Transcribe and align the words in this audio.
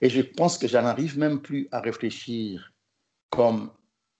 Et 0.00 0.08
je 0.08 0.20
pense 0.20 0.58
que 0.58 0.68
j'en 0.68 0.84
arrive 0.84 1.18
même 1.18 1.40
plus 1.40 1.68
à 1.72 1.80
réfléchir 1.80 2.72
comme 3.30 3.70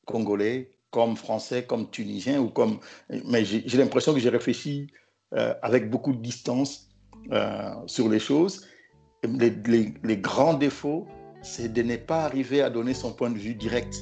Congolais, 0.07 0.71
comme 0.91 1.17
Français, 1.17 1.65
comme 1.65 1.91
Tunisien, 1.91 2.41
ou 2.41 2.49
comme... 2.49 2.79
mais 3.11 3.45
j'ai 3.45 3.79
l'impression 3.79 4.15
que 4.15 4.21
j'ai 4.21 4.31
réfléchi 4.31 4.91
euh, 5.35 5.55
avec 5.63 5.91
beaucoup 5.91 6.13
de 6.13 6.23
distance 6.23 6.89
euh, 7.33 7.75
sur 7.87 8.09
les 8.09 8.21
choses. 8.21 8.67
Les, 9.25 10.17
grands 10.17 10.55
défauts, 10.55 11.07
c'est 11.43 11.73
de 11.73 11.83
ne 11.83 11.97
pas 11.97 12.25
arriver 12.25 12.63
à 12.63 12.71
donner 12.71 12.95
son 12.95 13.13
point 13.13 13.31
de 13.31 13.39
vue 13.39 13.55
direct. 13.55 13.97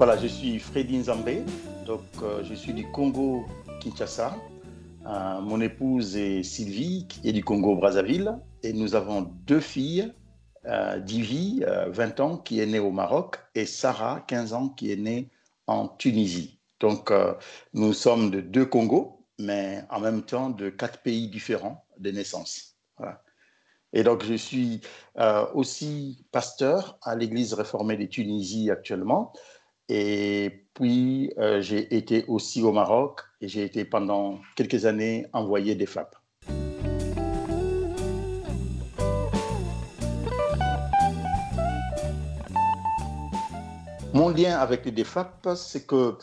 Voilà, 0.00 0.16
je 0.16 0.28
suis 0.28 0.58
Freddy 0.58 0.96
Nzambé, 0.96 1.42
donc 1.84 2.00
euh, 2.22 2.42
je 2.42 2.54
suis 2.54 2.72
du 2.72 2.90
Congo 2.90 3.44
Kinshasa. 3.82 4.34
Euh, 5.06 5.40
mon 5.42 5.60
épouse 5.60 6.16
est 6.16 6.42
Sylvie, 6.42 7.06
qui 7.06 7.28
est 7.28 7.34
du 7.34 7.44
Congo 7.44 7.76
Brazzaville, 7.76 8.38
et 8.62 8.72
nous 8.72 8.94
avons 8.94 9.20
deux 9.44 9.60
filles, 9.60 10.10
euh, 10.64 10.98
Divi, 11.00 11.62
20 11.88 12.20
ans, 12.20 12.38
qui 12.38 12.60
est 12.60 12.66
née 12.66 12.78
au 12.78 12.92
Maroc, 12.92 13.36
et 13.54 13.66
Sarah, 13.66 14.24
15 14.26 14.54
ans, 14.54 14.68
qui 14.70 14.90
est 14.90 14.96
née 14.96 15.28
en 15.66 15.86
Tunisie. 15.86 16.62
Donc 16.80 17.12
nous 17.74 17.92
sommes 17.92 18.30
de 18.30 18.40
deux 18.40 18.64
Congos, 18.64 19.26
mais 19.38 19.84
en 19.90 20.00
même 20.00 20.22
temps 20.22 20.48
de 20.48 20.70
quatre 20.70 21.02
pays 21.02 21.28
différents 21.28 21.84
de 21.98 22.10
naissance. 22.10 22.78
Et 23.92 24.02
donc, 24.02 24.24
je 24.24 24.32
suis 24.32 24.80
aussi 25.52 26.24
pasteur 26.32 26.98
à 27.02 27.16
l'Église 27.16 27.52
réformée 27.52 27.98
de 27.98 28.06
Tunisie 28.06 28.70
actuellement. 28.70 29.34
Et 29.92 30.66
puis, 30.74 31.32
euh, 31.36 31.60
j'ai 31.60 31.96
été 31.96 32.24
aussi 32.28 32.62
au 32.62 32.70
Maroc 32.70 33.22
et 33.40 33.48
j'ai 33.48 33.64
été 33.64 33.84
pendant 33.84 34.38
quelques 34.54 34.86
années 34.86 35.26
envoyé 35.32 35.74
des 35.74 35.86
FAP. 35.86 36.14
Mon 44.14 44.28
lien 44.28 44.58
avec 44.58 44.84
les 44.84 44.92
DFAP, 44.92 45.48
c'est 45.56 45.86
que 45.88 46.14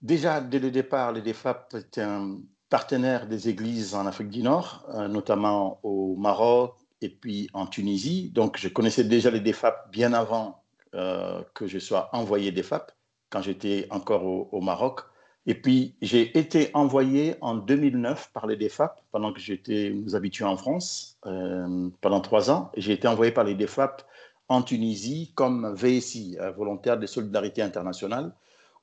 déjà 0.00 0.40
dès 0.40 0.58
le 0.58 0.70
départ, 0.70 1.12
les 1.12 1.20
DFAP 1.20 1.74
étaient 1.74 2.00
un 2.00 2.38
partenaire 2.70 3.26
des 3.26 3.50
églises 3.50 3.94
en 3.94 4.06
Afrique 4.06 4.30
du 4.30 4.42
Nord, 4.42 4.86
euh, 4.94 5.08
notamment 5.08 5.78
au 5.82 6.16
Maroc 6.16 6.74
et 7.02 7.10
puis 7.10 7.50
en 7.52 7.66
Tunisie. 7.66 8.30
Donc 8.30 8.56
je 8.56 8.68
connaissais 8.68 9.04
déjà 9.04 9.30
les 9.30 9.40
DFAP 9.40 9.90
bien 9.90 10.14
avant 10.14 10.62
euh, 10.94 11.42
que 11.52 11.66
je 11.66 11.78
sois 11.78 12.08
envoyé 12.14 12.50
des 12.50 12.62
FAP 12.62 12.92
quand 13.30 13.42
j'étais 13.42 13.86
encore 13.90 14.24
au, 14.52 14.60
Maroc. 14.60 15.00
Et 15.46 15.54
puis, 15.54 15.94
j'ai 16.02 16.36
été 16.38 16.70
envoyé 16.74 17.36
en 17.40 17.54
2009 17.54 18.30
par 18.32 18.46
les 18.46 18.56
DFAP, 18.56 19.00
pendant 19.10 19.32
que 19.32 19.40
j'étais, 19.40 19.90
nous 19.90 20.14
en 20.14 20.56
France, 20.56 21.18
euh, 21.26 21.88
pendant 22.02 22.20
trois 22.20 22.50
ans. 22.50 22.70
J'ai 22.76 22.92
été 22.92 23.08
envoyé 23.08 23.32
par 23.32 23.44
les 23.44 23.54
DFAP 23.54 24.02
en 24.48 24.62
Tunisie 24.62 25.32
comme 25.34 25.72
VSI, 25.74 26.36
euh, 26.40 26.50
volontaire 26.50 26.98
de 26.98 27.06
solidarité 27.06 27.62
internationale, 27.62 28.34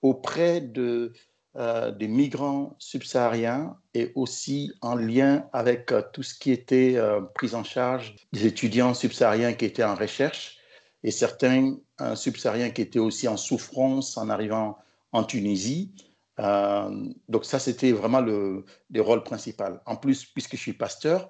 auprès 0.02 0.62
de, 0.62 1.14
euh, 1.58 1.92
des 1.92 2.08
migrants 2.08 2.76
subsahariens 2.80 3.78
et 3.94 4.12
aussi 4.16 4.74
en 4.82 4.96
lien 4.96 5.46
avec 5.54 5.94
tout 6.14 6.24
ce 6.24 6.38
qui 6.38 6.52
était 6.52 6.98
prise 7.36 7.54
en 7.54 7.64
charge 7.64 8.16
des 8.34 8.46
étudiants 8.46 8.94
subsahariens 8.94 9.54
qui 9.54 9.66
étaient 9.66 9.84
en 9.84 9.96
recherche 9.96 10.57
et 11.04 11.12
certains 11.12 11.78
subsahariens 12.16 12.70
qui 12.70 12.82
étaient 12.82 13.00
aussi 13.00 13.28
en 13.28 13.38
souffrance 13.38 14.18
en 14.18 14.30
arrivant 14.30 14.78
en 15.12 15.24
Tunisie. 15.24 15.94
Euh, 16.40 17.10
donc 17.28 17.46
ça, 17.46 17.60
c'était 17.60 17.92
vraiment 17.92 18.22
le, 18.22 18.66
le, 18.92 19.02
rôle 19.02 19.24
principal. 19.24 19.82
En 19.86 19.96
plus, 19.96 20.26
puisque 20.26 20.56
je 20.56 20.62
suis 20.62 20.74
pasteur, 20.74 21.30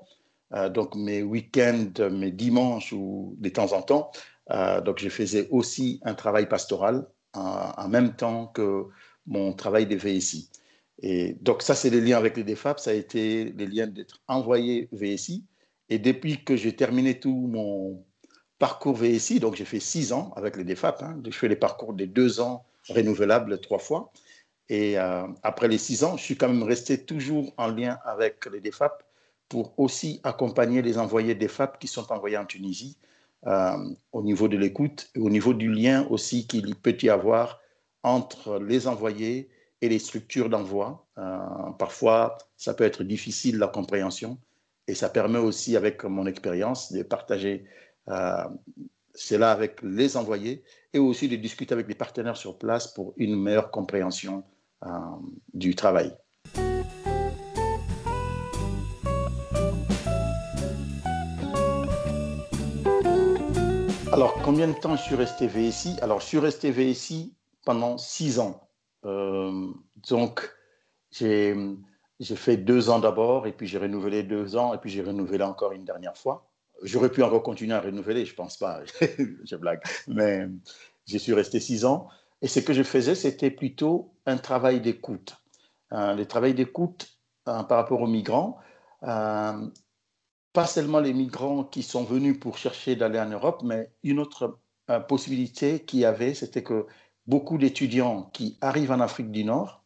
euh, 0.53 0.69
donc 0.69 0.95
mes 0.95 1.23
week-ends, 1.23 2.09
mes 2.11 2.31
dimanches 2.31 2.91
ou 2.93 3.35
de 3.37 3.49
temps 3.49 3.73
en 3.73 3.81
temps, 3.81 4.11
euh, 4.51 4.81
donc 4.81 4.99
je 4.99 5.09
faisais 5.09 5.47
aussi 5.51 5.99
un 6.03 6.13
travail 6.13 6.47
pastoral 6.47 7.07
en 7.33 7.87
même 7.87 8.15
temps 8.15 8.47
que 8.47 8.85
mon 9.27 9.53
travail 9.53 9.85
de 9.85 9.95
VSI. 9.95 10.49
Et 11.03 11.33
donc 11.41 11.61
ça, 11.61 11.75
c'est 11.75 11.91
les 11.91 12.01
liens 12.01 12.17
avec 12.17 12.35
les 12.35 12.43
DFAP, 12.43 12.79
ça 12.79 12.89
a 12.89 12.93
été 12.93 13.53
les 13.55 13.67
liens 13.67 13.85
d'être 13.85 14.23
envoyé 14.27 14.89
VSI. 14.91 15.45
Et 15.89 15.99
depuis 15.99 16.43
que 16.43 16.55
j'ai 16.55 16.75
terminé 16.75 17.19
tout 17.19 17.47
mon, 17.47 18.03
parcours 18.59 18.95
VSI, 18.95 19.39
donc 19.39 19.55
j'ai 19.55 19.65
fait 19.65 19.79
six 19.79 20.13
ans 20.13 20.33
avec 20.35 20.57
les 20.57 20.63
DFAP. 20.63 21.03
Hein. 21.03 21.19
Je 21.25 21.31
fais 21.31 21.47
les 21.47 21.55
parcours 21.55 21.93
des 21.93 22.07
deux 22.07 22.39
ans 22.39 22.65
renouvelables 22.89 23.59
trois 23.59 23.79
fois. 23.79 24.11
Et 24.69 24.97
euh, 24.97 25.27
après 25.43 25.67
les 25.67 25.77
six 25.77 26.03
ans, 26.03 26.17
je 26.17 26.23
suis 26.23 26.35
quand 26.35 26.49
même 26.49 26.63
resté 26.63 26.97
toujours 26.97 27.53
en 27.57 27.67
lien 27.67 27.99
avec 28.03 28.45
les 28.51 28.59
DFAP 28.59 29.03
pour 29.47 29.73
aussi 29.77 30.19
accompagner 30.23 30.81
les 30.81 30.97
envoyés 30.97 31.35
DFAP 31.35 31.79
qui 31.79 31.87
sont 31.87 32.11
envoyés 32.11 32.37
en 32.37 32.45
Tunisie 32.45 32.97
euh, 33.45 33.77
au 34.11 34.21
niveau 34.21 34.47
de 34.47 34.57
l'écoute 34.57 35.09
au 35.15 35.29
niveau 35.29 35.53
du 35.53 35.71
lien 35.71 36.05
aussi 36.09 36.47
qu'il 36.47 36.75
peut 36.75 36.97
y 37.01 37.09
avoir 37.09 37.61
entre 38.03 38.59
les 38.59 38.87
envoyés 38.87 39.49
et 39.81 39.89
les 39.89 39.99
structures 39.99 40.49
d'envoi. 40.49 41.05
Euh, 41.17 41.37
parfois, 41.77 42.37
ça 42.57 42.73
peut 42.73 42.83
être 42.83 43.03
difficile 43.03 43.57
la 43.57 43.67
compréhension 43.67 44.37
et 44.87 44.95
ça 44.95 45.09
permet 45.09 45.39
aussi, 45.39 45.75
avec 45.75 46.03
mon 46.03 46.25
expérience, 46.25 46.91
de 46.93 47.03
partager 47.03 47.65
euh, 48.09 48.43
c'est 49.13 49.37
là 49.37 49.51
avec 49.51 49.81
les 49.81 50.15
envoyés 50.15 50.63
et 50.93 50.99
aussi 50.99 51.27
de 51.27 51.35
discuter 51.35 51.73
avec 51.73 51.87
les 51.87 51.95
partenaires 51.95 52.37
sur 52.37 52.57
place 52.57 52.87
pour 52.87 53.13
une 53.17 53.35
meilleure 53.35 53.71
compréhension 53.71 54.43
euh, 54.85 54.89
du 55.53 55.75
travail. 55.75 56.15
Alors, 64.13 64.33
combien 64.43 64.67
de 64.67 64.73
temps 64.73 64.95
je 64.95 65.01
suis 65.01 65.15
resté 65.15 65.47
VSI 65.47 65.97
Alors, 66.01 66.21
je 66.21 66.25
suis 66.25 66.39
resté 66.39 66.71
VSI 66.71 67.35
pendant 67.65 67.97
six 67.97 68.39
ans. 68.39 68.67
Euh, 69.05 69.67
donc, 70.09 70.49
j'ai 71.11 71.55
fait 72.35 72.57
deux 72.57 72.89
ans 72.89 72.99
d'abord, 72.99 73.47
et 73.47 73.51
puis 73.51 73.67
j'ai 73.67 73.77
renouvelé 73.77 74.23
deux 74.23 74.55
ans, 74.55 74.73
et 74.73 74.77
puis 74.77 74.89
j'ai 74.89 75.03
renouvelé 75.03 75.43
encore 75.43 75.71
une 75.71 75.85
dernière 75.85 76.17
fois. 76.17 76.46
J'aurais 76.83 77.11
pu 77.11 77.23
encore 77.23 77.43
continuer 77.43 77.73
à 77.73 77.81
renouveler, 77.81 78.25
je 78.25 78.35
pense 78.35 78.57
pas, 78.57 78.81
je 79.43 79.55
blague, 79.55 79.81
mais 80.07 80.47
je 81.07 81.17
suis 81.17 81.33
resté 81.33 81.59
six 81.59 81.85
ans. 81.85 82.07
Et 82.41 82.47
ce 82.47 82.59
que 82.59 82.73
je 82.73 82.83
faisais, 82.83 83.15
c'était 83.15 83.51
plutôt 83.51 84.13
un 84.25 84.37
travail 84.37 84.81
d'écoute. 84.81 85.37
Euh, 85.93 86.13
le 86.13 86.25
travail 86.25 86.53
d'écoute 86.53 87.17
euh, 87.47 87.63
par 87.63 87.77
rapport 87.77 88.01
aux 88.01 88.07
migrants, 88.07 88.57
euh, 89.03 89.67
pas 90.53 90.65
seulement 90.65 90.99
les 90.99 91.13
migrants 91.13 91.63
qui 91.63 91.81
sont 91.81 92.03
venus 92.03 92.39
pour 92.39 92.57
chercher 92.57 92.95
d'aller 92.95 93.19
en 93.19 93.29
Europe, 93.29 93.61
mais 93.63 93.91
une 94.03 94.19
autre 94.19 94.59
possibilité 95.09 95.81
qu'il 95.83 95.99
y 95.99 96.05
avait, 96.05 96.33
c'était 96.33 96.63
que 96.63 96.87
beaucoup 97.25 97.57
d'étudiants 97.57 98.29
qui 98.33 98.57
arrivent 98.61 98.91
en 98.91 99.01
Afrique 99.01 99.31
du 99.31 99.43
Nord 99.43 99.83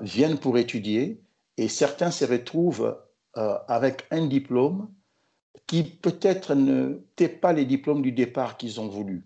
viennent 0.00 0.38
pour 0.38 0.56
étudier 0.56 1.22
et 1.58 1.68
certains 1.68 2.10
se 2.10 2.24
retrouvent 2.24 2.98
avec 3.34 4.06
un 4.10 4.26
diplôme 4.26 4.88
qui 5.66 5.84
peut-être 5.84 6.54
n'étaient 6.54 7.28
pas 7.28 7.52
les 7.52 7.64
diplômes 7.64 8.02
du 8.02 8.12
départ 8.12 8.56
qu'ils 8.56 8.80
ont 8.80 8.88
voulu. 8.88 9.24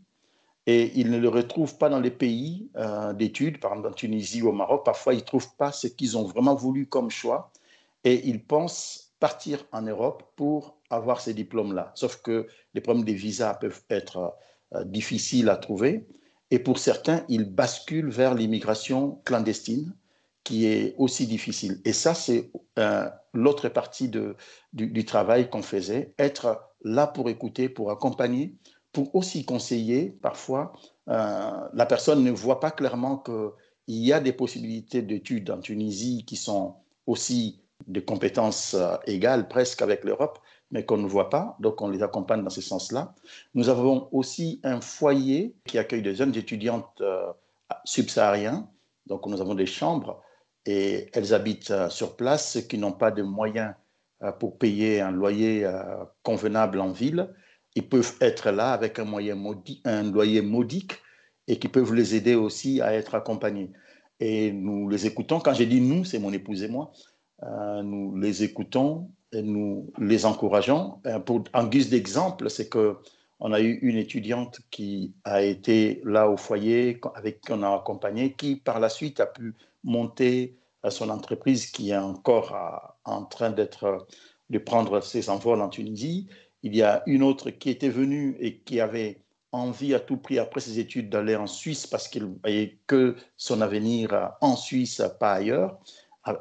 Et 0.67 0.93
ils 0.99 1.11
ne 1.11 1.19
le 1.19 1.29
retrouvent 1.29 1.77
pas 1.77 1.91
dans 1.91 2.01
les 2.01 2.11
pays 2.11 2.71
euh, 2.77 3.12
d'études, 3.12 3.61
par 3.61 3.73
exemple 3.73 3.89
en 3.89 3.93
Tunisie 3.93 4.43
ou 4.43 4.49
au 4.49 4.53
Maroc. 4.53 4.84
Parfois, 4.84 5.13
ils 5.13 5.19
ne 5.19 5.25
trouvent 5.25 5.55
pas 5.57 5.73
ce 5.73 5.87
qu'ils 5.87 6.17
ont 6.17 6.25
vraiment 6.25 6.55
voulu 6.55 6.87
comme 6.87 7.11
choix. 7.11 7.51
Et 8.05 8.27
ils 8.29 8.43
pensent 8.43 9.13
partir 9.21 9.65
en 9.72 9.83
Europe 9.83 10.22
pour 10.37 10.77
avoir 10.91 11.21
ces 11.21 11.34
diplômes-là. 11.34 11.93
Sauf 11.95 12.21
que 12.22 12.47
les 12.72 12.81
problèmes 12.81 13.04
des 13.04 13.15
visas 13.15 13.54
peuvent 13.54 13.83
être 13.91 14.34
euh, 14.75 14.84
difficiles 14.84 15.48
à 15.48 15.57
trouver. 15.57 16.07
Et 16.51 16.59
pour 16.59 16.78
certains, 16.78 17.25
ils 17.28 17.45
basculent 17.45 18.10
vers 18.10 18.34
l'immigration 18.34 19.21
clandestine 19.25 19.95
qui 20.45 20.67
est 20.67 20.95
aussi 20.99 21.27
difficile. 21.27 21.81
Et 21.87 21.95
ça, 21.95 22.15
c'est 22.15 22.51
euh, 22.79 23.09
l'autre 23.33 23.71
partie 23.71 24.09
de, 24.09 24.37
du, 24.75 25.05
travail 25.07 25.49
qu'on 25.49 25.63
faisait, 25.63 26.15
être 26.19 26.71
là 26.83 27.07
pour 27.07 27.31
écouter, 27.31 27.71
pour 27.71 27.91
accompagner, 27.91 28.55
pour 28.93 29.15
aussi 29.15 29.47
conseiller. 29.47 30.11
Parfois, 30.21 30.75
euh, 31.09 31.51
la 31.73 31.87
personne 31.87 32.23
ne 32.23 32.31
voit 32.31 32.61
pas 32.61 32.71
clairement 32.71 33.17
qu'il 33.17 33.53
y 33.89 34.13
a 34.13 34.21
des 34.21 34.35
possibilités 34.35 35.01
d'études 35.01 35.51
en 35.51 35.61
Tunisie 35.61 36.25
qui 36.27 36.37
sont 36.37 36.75
aussi 37.07 37.61
de 37.87 38.01
compétences 38.01 38.75
euh, 38.75 38.97
égales 39.07 39.49
presque 39.49 39.81
avec 39.81 40.05
l'Europe, 40.05 40.39
mais 40.71 40.85
qu'on 40.85 40.99
ne 40.99 41.09
voit 41.09 41.31
pas. 41.31 41.57
Donc, 41.59 41.81
on 41.81 41.89
les 41.89 42.03
accompagne 42.03 42.45
dans 42.45 42.51
ce 42.51 42.61
sens-là. 42.61 43.15
Nous 43.55 43.71
avons 43.71 44.09
aussi 44.13 44.61
un 44.63 44.83
foyer 44.83 45.55
qui 45.65 45.79
accueille 45.79 46.03
des 46.03 46.15
jeunes 46.15 46.37
étudiantes 46.37 47.03
subsahariens. 47.85 48.69
Donc, 49.07 49.27
nous 49.27 49.41
avons 49.41 49.55
des 49.55 49.67
chambres 49.67 50.23
et 50.66 51.09
elles 51.13 51.34
habitent 51.34 51.89
sur 51.89 52.16
place, 52.16 52.59
qui 52.69 52.78
n'ont 52.78 52.93
pas 52.93 53.11
de 53.11 53.22
moyens 53.22 53.75
pour 54.39 54.59
payer 54.59 55.01
un 55.01 55.11
loyer 55.11 55.69
convenable 56.22 56.81
en 56.81 56.91
ville, 56.91 57.28
ils 57.75 57.87
peuvent 57.87 58.15
être 58.21 58.51
là 58.51 58.72
avec 58.72 58.99
un, 58.99 59.05
loyer 59.05 60.43
modique 60.43 60.93
et 61.49 61.59
qui 61.59 61.69
peuvent 61.69 61.95
les 61.95 62.15
aider 62.15 62.34
aussi 62.34 62.81
à 62.81 62.95
être 62.95 63.15
accompagnés. 63.15 63.71
Et 64.21 64.53
nous 64.53 64.89
les 64.89 65.07
écoutons. 65.07 65.41
Quand 65.41 65.55
j'ai 65.55 65.66
dit 65.66 65.81
nous, 65.81 66.05
c'est 66.05 66.19
mon 66.19 66.33
épouse 66.33 66.63
et 66.63 66.69
moi. 66.69 66.93
Euh, 67.43 67.83
nous 67.83 68.17
les 68.17 68.45
écoutons 68.45 69.10
et 69.33 69.43
nous 69.43 69.93
les 69.99 70.25
encourageons. 70.25 71.01
Euh, 71.07 71.19
pour, 71.19 71.45
en 71.53 71.67
guise 71.67 71.91
d'exemple, 71.91 72.49
c'est 72.49 72.69
que 72.69 72.97
on 73.41 73.53
a 73.53 73.60
eu 73.60 73.78
une 73.83 73.97
étudiante 73.97 74.60
qui 74.71 75.13
a 75.25 75.43
été 75.43 76.01
là 76.05 76.31
au 76.31 76.37
foyer, 76.37 77.01
avec 77.17 77.41
qui 77.41 77.53
on 77.53 77.63
a 77.65 77.75
accompagné, 77.75 78.33
qui 78.33 78.57
par 78.57 78.78
la 78.78 78.89
suite 78.89 79.19
a 79.19 79.27
pu 79.27 79.55
monter 79.84 80.57
son 80.89 81.09
entreprise 81.09 81.66
qui 81.66 81.91
est 81.91 81.97
encore 81.97 82.57
en 83.04 83.25
train 83.25 83.51
d'être 83.51 84.07
de 84.51 84.59
prendre 84.59 85.01
ses 85.01 85.31
envols 85.31 85.63
en 85.63 85.69
Tunisie. 85.69 86.28
Il 86.63 86.75
y 86.77 86.83
a 86.83 87.03
une 87.07 87.22
autre 87.22 87.51
qui 87.51 87.71
était 87.71 87.89
venue 87.89 88.36
et 88.41 88.59
qui 88.59 88.81
avait 88.81 89.21
envie 89.53 89.95
à 89.95 90.01
tout 90.01 90.16
prix 90.16 90.39
après 90.39 90.60
ses 90.60 90.78
études 90.78 91.09
d'aller 91.09 91.36
en 91.36 91.47
Suisse 91.47 91.86
parce 91.86 92.09
qu'il 92.09 92.25
voyait 92.42 92.78
que 92.86 93.16
son 93.36 93.60
avenir 93.60 94.33
en 94.41 94.57
Suisse, 94.57 95.01
pas 95.21 95.34
ailleurs, 95.34 95.78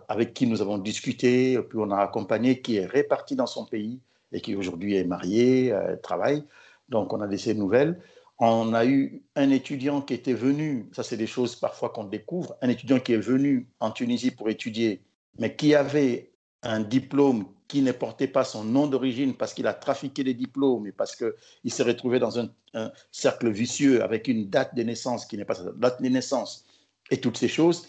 avec 0.07 0.33
qui 0.33 0.47
nous 0.47 0.61
avons 0.61 0.77
discuté, 0.77 1.59
puis 1.69 1.77
on 1.79 1.91
a 1.91 1.97
accompagné, 1.97 2.61
qui 2.61 2.77
est 2.77 2.85
réparti 2.85 3.35
dans 3.35 3.47
son 3.47 3.65
pays 3.65 3.99
et 4.31 4.41
qui 4.41 4.55
aujourd'hui 4.55 4.95
est 4.95 5.03
marié, 5.03 5.71
euh, 5.71 5.95
travaille. 5.97 6.43
Donc 6.89 7.13
on 7.13 7.21
a 7.21 7.27
laissé 7.27 7.53
nouvelles. 7.53 8.01
On 8.39 8.73
a 8.73 8.85
eu 8.85 9.23
un 9.35 9.49
étudiant 9.51 10.01
qui 10.01 10.13
était 10.13 10.33
venu, 10.33 10.89
ça 10.91 11.03
c'est 11.03 11.17
des 11.17 11.27
choses 11.27 11.55
parfois 11.55 11.89
qu'on 11.89 12.03
découvre, 12.03 12.57
un 12.61 12.69
étudiant 12.69 12.99
qui 12.99 13.13
est 13.13 13.17
venu 13.17 13.67
en 13.79 13.91
Tunisie 13.91 14.31
pour 14.31 14.49
étudier, 14.49 15.01
mais 15.39 15.55
qui 15.55 15.75
avait 15.75 16.31
un 16.63 16.79
diplôme 16.79 17.45
qui 17.67 17.81
ne 17.81 17.91
portait 17.91 18.27
pas 18.27 18.43
son 18.43 18.63
nom 18.63 18.87
d'origine 18.87 19.33
parce 19.33 19.53
qu'il 19.53 19.67
a 19.67 19.73
trafiqué 19.73 20.23
des 20.23 20.33
diplômes 20.33 20.87
et 20.87 20.91
parce 20.91 21.15
qu'il 21.15 21.71
s'est 21.71 21.83
retrouvé 21.83 22.19
dans 22.19 22.39
un, 22.39 22.49
cercle 23.11 23.49
vicieux 23.49 24.03
avec 24.03 24.27
une 24.27 24.49
date 24.49 24.75
de 24.75 24.83
naissance 24.83 25.25
qui 25.25 25.37
n'est 25.37 25.45
pas 25.45 25.55
sa 25.55 25.71
date 25.71 26.01
de 26.01 26.07
naissance 26.07 26.65
et 27.11 27.19
toutes 27.19 27.37
ces 27.37 27.47
choses. 27.47 27.87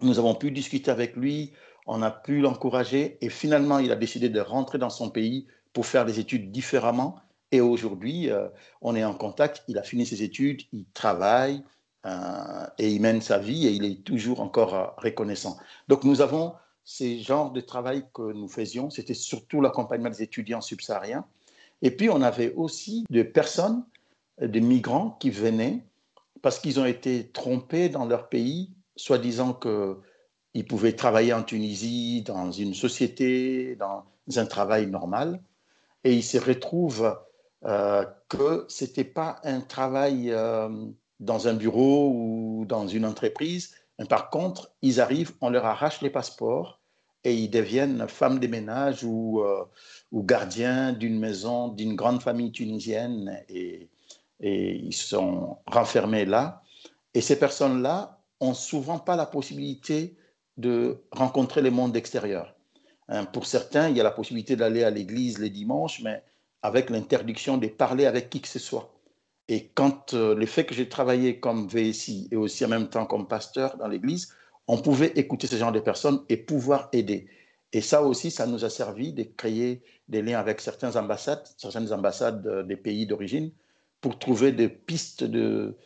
Nous 0.00 0.18
avons 0.18 0.34
pu 0.34 0.50
discuter 0.50 0.90
avec 0.90 1.16
lui, 1.16 1.52
on 1.86 2.02
a 2.02 2.10
pu 2.10 2.40
l'encourager 2.40 3.18
et 3.20 3.30
finalement 3.30 3.78
il 3.78 3.92
a 3.92 3.96
décidé 3.96 4.28
de 4.28 4.40
rentrer 4.40 4.78
dans 4.78 4.90
son 4.90 5.10
pays 5.10 5.46
pour 5.72 5.86
faire 5.86 6.04
des 6.04 6.20
études 6.20 6.50
différemment. 6.50 7.20
Et 7.52 7.60
aujourd'hui, 7.60 8.30
euh, 8.30 8.48
on 8.80 8.96
est 8.96 9.04
en 9.04 9.14
contact, 9.14 9.62
il 9.68 9.78
a 9.78 9.82
fini 9.82 10.06
ses 10.06 10.22
études, 10.22 10.62
il 10.72 10.86
travaille 10.94 11.62
euh, 12.06 12.66
et 12.78 12.90
il 12.90 13.00
mène 13.00 13.20
sa 13.20 13.38
vie 13.38 13.66
et 13.66 13.70
il 13.70 13.84
est 13.84 14.02
toujours 14.02 14.40
encore 14.40 14.74
euh, 14.74 14.86
reconnaissant. 14.96 15.58
Donc 15.86 16.04
nous 16.04 16.22
avons 16.22 16.54
ces 16.84 17.20
genres 17.20 17.52
de 17.52 17.60
travail 17.60 18.06
que 18.14 18.32
nous 18.32 18.48
faisions, 18.48 18.88
c'était 18.90 19.14
surtout 19.14 19.60
l'accompagnement 19.60 20.10
des 20.10 20.22
étudiants 20.22 20.62
subsahariens. 20.62 21.24
Et 21.82 21.90
puis, 21.90 22.10
on 22.10 22.22
avait 22.22 22.54
aussi 22.54 23.04
des 23.10 23.24
personnes, 23.24 23.84
des 24.40 24.60
migrants 24.60 25.16
qui 25.20 25.30
venaient 25.30 25.84
parce 26.40 26.58
qu'ils 26.58 26.80
ont 26.80 26.84
été 26.84 27.28
trompés 27.28 27.88
dans 27.88 28.04
leur 28.04 28.28
pays, 28.28 28.70
soi-disant 28.96 29.52
qu'ils 29.52 30.66
pouvaient 30.66 30.94
travailler 30.94 31.32
en 31.32 31.42
Tunisie, 31.42 32.22
dans 32.22 32.50
une 32.50 32.74
société, 32.74 33.76
dans 33.76 34.04
un 34.36 34.46
travail 34.46 34.86
normal. 34.88 35.40
Et 36.02 36.14
ils 36.14 36.24
se 36.24 36.38
retrouvent 36.38 37.16
euh, 37.64 38.04
que 38.28 38.64
ce 38.68 38.84
n'était 38.84 39.04
pas 39.04 39.40
un 39.44 39.60
travail 39.60 40.30
euh, 40.30 40.68
dans 41.20 41.48
un 41.48 41.54
bureau 41.54 42.10
ou 42.14 42.64
dans 42.66 42.88
une 42.88 43.04
entreprise, 43.04 43.74
par 44.08 44.30
contre, 44.30 44.72
ils 44.82 45.00
arrivent, 45.00 45.32
on 45.40 45.50
leur 45.50 45.64
arrache 45.66 46.00
les 46.00 46.10
passeports 46.10 46.80
et 47.24 47.34
ils 47.34 47.50
deviennent 47.50 48.08
femmes 48.08 48.40
de 48.40 48.46
ménage 48.46 49.04
ou, 49.04 49.42
euh, 49.42 49.64
gardiens 50.12 50.92
d'une 50.92 51.18
maison, 51.18 51.68
d'une 51.68 51.94
grande 51.94 52.22
famille 52.22 52.52
tunisienne 52.52 53.40
et, 53.48 53.88
et, 54.40 54.74
ils 54.74 54.94
sont 54.94 55.58
renfermés 55.66 56.24
là. 56.24 56.62
Et 57.14 57.20
ces 57.20 57.38
personnes-là 57.38 58.18
ont 58.40 58.54
souvent 58.54 58.98
pas 58.98 59.16
la 59.16 59.26
possibilité 59.26 60.16
de 60.56 61.02
rencontrer 61.12 61.62
le 61.62 61.70
monde 61.70 61.96
extérieur. 61.96 62.54
Hein, 63.08 63.24
pour 63.24 63.46
certains, 63.46 63.88
il 63.88 63.96
y 63.96 64.00
a 64.00 64.04
la 64.04 64.10
possibilité 64.10 64.56
d'aller 64.56 64.82
à 64.82 64.90
l'église 64.90 65.38
les 65.38 65.50
dimanches, 65.50 66.00
mais 66.02 66.24
avec 66.62 66.90
l'interdiction 66.90 67.58
de 67.58 67.66
parler 67.66 68.06
avec 68.06 68.30
qui 68.30 68.40
que 68.40 68.48
ce 68.48 68.58
soit. 68.58 68.92
Et 69.48 69.68
quand 69.74 70.14
euh, 70.14 70.34
le 70.34 70.46
fait 70.46 70.64
que 70.64 70.74
j'ai 70.74 70.88
travaillé 70.88 71.40
comme 71.40 71.66
VSI 71.66 72.28
et 72.30 72.36
aussi 72.36 72.64
en 72.64 72.68
même 72.68 72.88
temps 72.88 73.06
comme 73.06 73.26
pasteur 73.26 73.76
dans 73.76 73.88
l'église, 73.88 74.32
on 74.68 74.78
pouvait 74.78 75.12
écouter 75.16 75.46
ce 75.46 75.56
genre 75.56 75.72
de 75.72 75.80
personnes 75.80 76.22
et 76.28 76.36
pouvoir 76.36 76.88
aider. 76.92 77.28
Et 77.72 77.80
ça 77.80 78.02
aussi, 78.02 78.30
ça 78.30 78.46
nous 78.46 78.64
a 78.64 78.70
servi 78.70 79.12
de 79.12 79.24
créer 79.24 79.82
des 80.08 80.22
liens 80.22 80.38
avec 80.38 80.60
certaines 80.60 80.96
ambassades, 80.96 81.42
certaines 81.56 81.92
ambassades 81.92 82.46
euh, 82.46 82.62
des 82.62 82.76
pays 82.76 83.06
d'origine, 83.06 83.50
pour 84.00 84.18
trouver 84.18 84.52
des 84.52 84.68
pistes 84.68 85.24
de, 85.24 85.76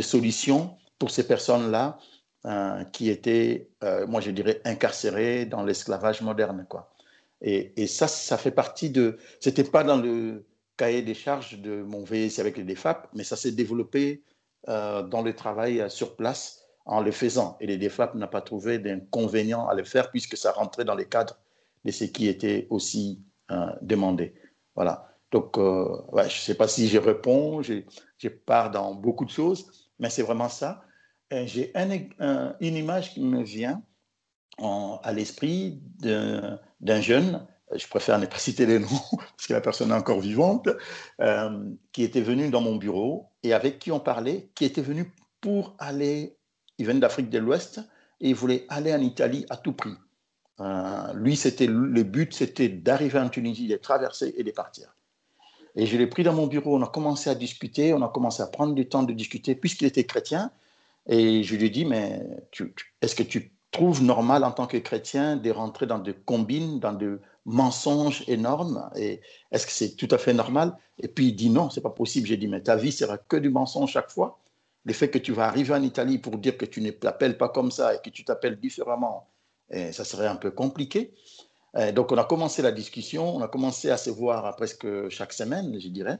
solutions 0.00 0.76
pour 0.98 1.10
ces 1.10 1.26
personnes-là 1.26 1.98
euh, 2.46 2.84
qui 2.84 3.10
étaient, 3.10 3.70
moi 4.06 4.20
je 4.20 4.30
dirais, 4.30 4.60
incarcérées 4.64 5.46
dans 5.46 5.62
l'esclavage 5.62 6.20
moderne. 6.20 6.66
Quoi. 6.68 6.90
Et, 7.40 7.86
ça, 7.86 8.08
ça 8.08 8.36
fait 8.36 8.50
partie 8.50 8.90
de... 8.90 9.18
C'était 9.40 9.64
pas 9.64 9.84
dans 9.84 9.96
le 9.96 10.44
cahier 10.76 11.02
des 11.02 11.14
charges 11.14 11.58
de 11.58 11.82
mon 11.82 12.04
VSI 12.04 12.40
avec 12.40 12.56
les 12.56 12.64
DFAP, 12.64 13.08
mais 13.14 13.24
ça 13.24 13.36
s'est 13.36 13.52
développé 13.52 14.22
euh, 14.68 15.02
dans 15.02 15.22
le 15.22 15.34
travail 15.34 15.80
euh, 15.80 15.88
sur 15.88 16.16
place 16.16 16.64
en 16.84 17.00
le 17.00 17.12
faisant. 17.12 17.56
Et 17.60 17.66
les 17.66 17.78
DFAP 17.78 18.14
n'ont 18.14 18.26
pas 18.26 18.40
trouvé 18.40 18.78
d'inconvénient 18.78 19.68
à 19.68 19.74
le 19.74 19.84
faire 19.84 20.10
puisque 20.10 20.36
ça 20.36 20.52
rentrait 20.52 20.84
dans 20.84 20.94
les 20.94 21.04
cadres 21.04 21.38
de 21.84 21.90
ce 21.90 22.04
qui 22.04 22.26
était 22.26 22.66
aussi 22.70 23.22
euh, 23.50 23.66
demandé. 23.82 24.34
Voilà. 24.74 25.04
Donc, 25.30 25.56
je 25.58 26.22
ne 26.22 26.28
sais 26.28 26.54
pas 26.54 26.68
si 26.68 26.88
je 26.88 26.96
réponds, 26.96 27.60
je, 27.60 27.82
je, 28.16 28.28
pars 28.28 28.70
dans 28.70 28.94
beaucoup 28.94 29.26
de 29.26 29.30
choses, 29.30 29.90
mais 29.98 30.08
c'est 30.08 30.22
vraiment 30.22 30.48
ça. 30.48 30.82
J'ai 31.30 31.70
un, 31.74 32.54
une 32.60 32.76
image 32.76 33.12
qui 33.12 33.20
me 33.20 33.42
vient 33.42 33.82
à 34.60 35.12
l'esprit 35.12 35.80
d'un 36.00 37.00
jeune 37.00 37.46
je 37.74 37.86
préfère 37.86 38.18
ne 38.18 38.26
pas 38.26 38.38
citer 38.38 38.66
les 38.66 38.78
noms 38.78 38.88
parce 38.88 39.46
que 39.46 39.52
la 39.52 39.60
personne 39.60 39.90
est 39.90 39.94
encore 39.94 40.20
vivante, 40.20 40.68
euh, 41.20 41.64
qui 41.92 42.02
était 42.02 42.20
venue 42.20 42.50
dans 42.50 42.60
mon 42.60 42.76
bureau 42.76 43.26
et 43.42 43.52
avec 43.52 43.78
qui 43.78 43.92
on 43.92 44.00
parlait, 44.00 44.50
qui 44.54 44.64
était 44.64 44.82
venu 44.82 45.12
pour 45.40 45.74
aller, 45.78 46.36
il 46.78 46.86
venait 46.86 47.00
d'Afrique 47.00 47.30
de 47.30 47.38
l'Ouest 47.38 47.80
et 48.20 48.30
il 48.30 48.34
voulait 48.34 48.66
aller 48.68 48.92
en 48.92 49.00
Italie 49.00 49.46
à 49.50 49.56
tout 49.56 49.72
prix. 49.72 49.94
Euh, 50.60 51.12
lui, 51.14 51.36
c'était 51.36 51.68
le 51.68 52.02
but, 52.02 52.34
c'était 52.34 52.68
d'arriver 52.68 53.20
en 53.20 53.28
Tunisie, 53.28 53.68
de 53.68 53.76
traverser 53.76 54.34
et 54.36 54.42
de 54.42 54.50
partir. 54.50 54.94
Et 55.76 55.86
je 55.86 55.96
l'ai 55.96 56.08
pris 56.08 56.24
dans 56.24 56.32
mon 56.32 56.48
bureau, 56.48 56.76
on 56.76 56.82
a 56.82 56.88
commencé 56.88 57.30
à 57.30 57.36
discuter, 57.36 57.94
on 57.94 58.02
a 58.02 58.08
commencé 58.08 58.42
à 58.42 58.48
prendre 58.48 58.74
du 58.74 58.88
temps 58.88 59.04
de 59.04 59.12
discuter 59.12 59.54
puisqu'il 59.54 59.84
était 59.84 60.04
chrétien. 60.04 60.50
Et 61.06 61.44
je 61.44 61.54
lui 61.54 61.66
ai 61.66 61.70
dit, 61.70 61.84
mais 61.84 62.20
est-ce 63.00 63.14
que 63.14 63.22
tu 63.22 63.52
trouves 63.70 64.02
normal 64.02 64.44
en 64.44 64.50
tant 64.50 64.66
que 64.66 64.76
chrétien 64.78 65.36
de 65.36 65.50
rentrer 65.50 65.86
dans 65.86 65.98
des 65.98 66.14
combines, 66.14 66.80
dans 66.80 66.92
des 66.92 67.16
mensonge 67.48 68.24
énorme. 68.28 68.90
Et 68.94 69.20
est-ce 69.50 69.66
que 69.66 69.72
c'est 69.72 69.96
tout 69.96 70.08
à 70.10 70.18
fait 70.18 70.34
normal? 70.34 70.76
Et 70.98 71.08
puis 71.08 71.28
il 71.28 71.34
dit 71.34 71.50
non, 71.50 71.70
c'est 71.70 71.80
pas 71.80 71.90
possible. 71.90 72.26
J'ai 72.26 72.36
dit, 72.36 72.46
mais 72.46 72.62
ta 72.62 72.76
vie 72.76 72.92
sera 72.92 73.18
que 73.18 73.36
du 73.36 73.48
mensonge 73.48 73.90
chaque 73.90 74.10
fois. 74.10 74.38
Le 74.84 74.92
fait 74.92 75.08
que 75.08 75.18
tu 75.18 75.32
vas 75.32 75.46
arriver 75.46 75.74
en 75.74 75.82
Italie 75.82 76.18
pour 76.18 76.38
dire 76.38 76.56
que 76.56 76.66
tu 76.66 76.80
ne 76.80 76.90
t'appelles 76.90 77.36
pas 77.36 77.48
comme 77.48 77.70
ça 77.70 77.94
et 77.94 77.98
que 78.04 78.10
tu 78.10 78.24
t'appelles 78.24 78.58
différemment, 78.58 79.26
et 79.70 79.92
ça 79.92 80.04
serait 80.04 80.26
un 80.26 80.36
peu 80.36 80.50
compliqué. 80.50 81.12
donc 81.94 82.12
on 82.12 82.16
a 82.16 82.24
commencé 82.24 82.62
la 82.62 82.72
discussion, 82.72 83.36
on 83.36 83.42
a 83.42 83.48
commencé 83.48 83.90
à 83.90 83.96
se 83.96 84.10
voir 84.10 84.56
presque 84.56 85.08
chaque 85.08 85.32
semaine, 85.32 85.78
je 85.80 85.88
dirais. 85.88 86.18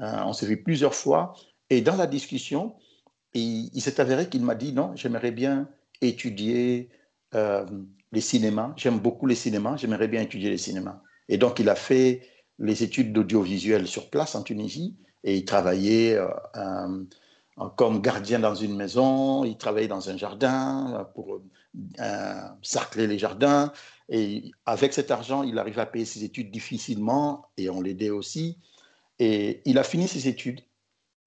Euh, 0.00 0.22
on 0.24 0.32
s'est 0.32 0.46
vu 0.46 0.62
plusieurs 0.62 0.94
fois. 0.94 1.34
Et 1.70 1.80
dans 1.82 1.96
la 1.96 2.06
discussion, 2.06 2.74
il 3.34 3.80
s'est 3.80 4.00
avéré 4.00 4.28
qu'il 4.28 4.42
m'a 4.42 4.54
dit 4.54 4.72
non, 4.72 4.92
j'aimerais 4.96 5.30
bien 5.30 5.68
étudier 6.00 6.88
euh, 7.34 7.64
les 8.12 8.20
cinémas. 8.20 8.72
J'aime 8.76 8.98
beaucoup 8.98 9.26
les 9.26 9.34
cinémas. 9.34 9.76
J'aimerais 9.76 10.08
bien 10.08 10.22
étudier 10.22 10.50
les 10.50 10.58
cinémas. 10.58 11.00
Et 11.28 11.38
donc, 11.38 11.58
il 11.58 11.68
a 11.68 11.74
fait 11.74 12.22
les 12.58 12.82
études 12.82 13.12
d'audiovisuel 13.12 13.86
sur 13.86 14.10
place 14.10 14.34
en 14.34 14.42
Tunisie 14.42 14.96
et 15.22 15.36
il 15.36 15.44
travaillait 15.44 16.14
euh, 16.16 16.28
euh, 16.56 17.68
comme 17.76 18.00
gardien 18.00 18.38
dans 18.38 18.54
une 18.54 18.76
maison. 18.76 19.44
Il 19.44 19.56
travaillait 19.56 19.88
dans 19.88 20.10
un 20.10 20.16
jardin 20.16 21.08
pour 21.14 21.40
cercler 22.62 23.06
les 23.06 23.18
jardins. 23.18 23.72
Et 24.08 24.50
avec 24.66 24.92
cet 24.92 25.10
argent, 25.10 25.44
il 25.44 25.58
arrivait 25.58 25.82
à 25.82 25.86
payer 25.86 26.04
ses 26.04 26.24
études 26.24 26.50
difficilement 26.50 27.46
et 27.56 27.70
on 27.70 27.80
l'aidait 27.80 28.10
aussi. 28.10 28.58
Et 29.20 29.62
il 29.66 29.78
a 29.78 29.84
fini 29.84 30.08
ses 30.08 30.26
études 30.26 30.62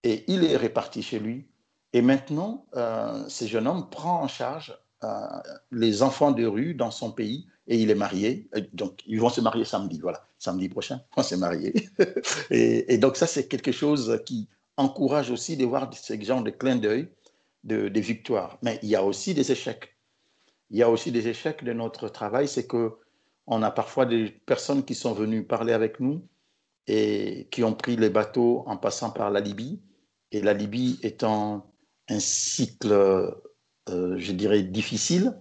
et 0.04 0.26
il 0.28 0.44
est 0.44 0.58
réparti 0.58 1.02
chez 1.02 1.20
lui. 1.20 1.48
Et 1.94 2.02
maintenant, 2.02 2.66
ce 2.74 3.46
jeune 3.46 3.68
homme 3.68 3.90
prend 3.90 4.22
en 4.22 4.28
charge 4.28 4.76
euh, 5.04 5.28
les 5.72 6.02
enfants 6.02 6.32
de 6.32 6.46
rue 6.46 6.76
dans 6.76 6.92
son 6.92 7.12
pays 7.12 7.48
et 7.68 7.78
il 7.78 7.90
est 7.90 7.96
marié. 7.96 8.50
Donc, 8.72 9.02
ils 9.06 9.20
vont 9.20 9.30
se 9.30 9.42
marier 9.42 9.66
samedi, 9.66 10.00
voilà, 10.00 10.26
samedi 10.38 10.70
prochain, 10.70 11.02
on 11.18 11.24
s'est 11.24 11.38
marié. 11.38 11.74
et, 12.50 12.98
donc, 12.98 13.18
ça, 13.18 13.28
c'est 13.28 13.48
quelque 13.48 13.72
chose 13.72 14.22
qui 14.26 14.48
encourage 14.78 15.30
aussi 15.30 15.58
de 15.58 15.66
voir 15.66 15.94
ce 15.94 16.20
genre 16.22 16.42
de 16.42 16.52
clin 16.52 16.78
d'œil, 16.78 17.10
de, 17.64 18.00
victoires. 18.00 18.58
Mais 18.62 18.80
il 18.82 18.90
y 18.90 18.96
a 18.96 19.04
aussi 19.04 19.34
des 19.34 19.52
échecs. 19.52 19.98
il 20.70 20.78
y 20.78 20.84
a 20.84 20.90
aussi 20.90 21.12
des 21.12 21.28
échecs 21.28 21.64
de 21.64 21.74
notre 21.74 22.08
travail, 22.08 22.48
c'est 22.48 22.68
que 22.68 22.94
on 23.46 23.62
a 23.62 23.72
parfois 23.72 24.06
des 24.06 24.30
personnes 24.30 24.86
qui 24.86 24.96
sont 24.96 25.14
venues 25.14 25.44
parler 25.44 25.74
avec 25.74 26.00
nous 26.00 26.26
et 26.88 27.50
qui 27.52 27.64
ont 27.66 27.74
pris 27.74 27.98
les 27.98 28.10
bateaux 28.10 28.64
en 28.68 28.78
passant 28.78 29.12
par 29.12 29.32
la 29.32 29.42
Libye. 29.42 29.82
Et 30.32 30.42
la 30.42 30.54
Libye 30.54 30.98
étant 31.04 31.73
un 32.10 32.20
cycle, 32.20 32.92
euh, 32.92 34.18
je 34.18 34.32
dirais, 34.32 34.64
difficile, 34.64 35.34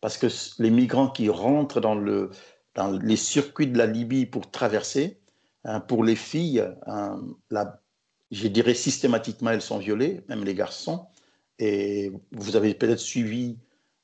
parce 0.00 0.16
que 0.16 0.26
les 0.58 0.70
migrants 0.70 1.10
qui 1.10 1.28
rentrent 1.28 1.80
dans, 1.80 1.94
le, 1.94 2.30
dans 2.74 2.90
les 2.90 3.16
circuits 3.16 3.66
de 3.66 3.78
la 3.78 3.86
Libye 3.86 4.26
pour 4.26 4.50
traverser, 4.50 5.20
hein, 5.64 5.80
pour 5.80 6.04
les 6.04 6.16
filles, 6.16 6.64
hein, 6.86 7.20
je 8.30 8.48
dirais 8.48 8.74
systématiquement, 8.74 9.50
elles 9.50 9.62
sont 9.62 9.78
violées, 9.78 10.22
même 10.28 10.44
les 10.44 10.54
garçons. 10.54 11.06
Et 11.58 12.12
vous 12.32 12.56
avez 12.56 12.72
peut-être 12.74 13.00
suivi 13.00 13.58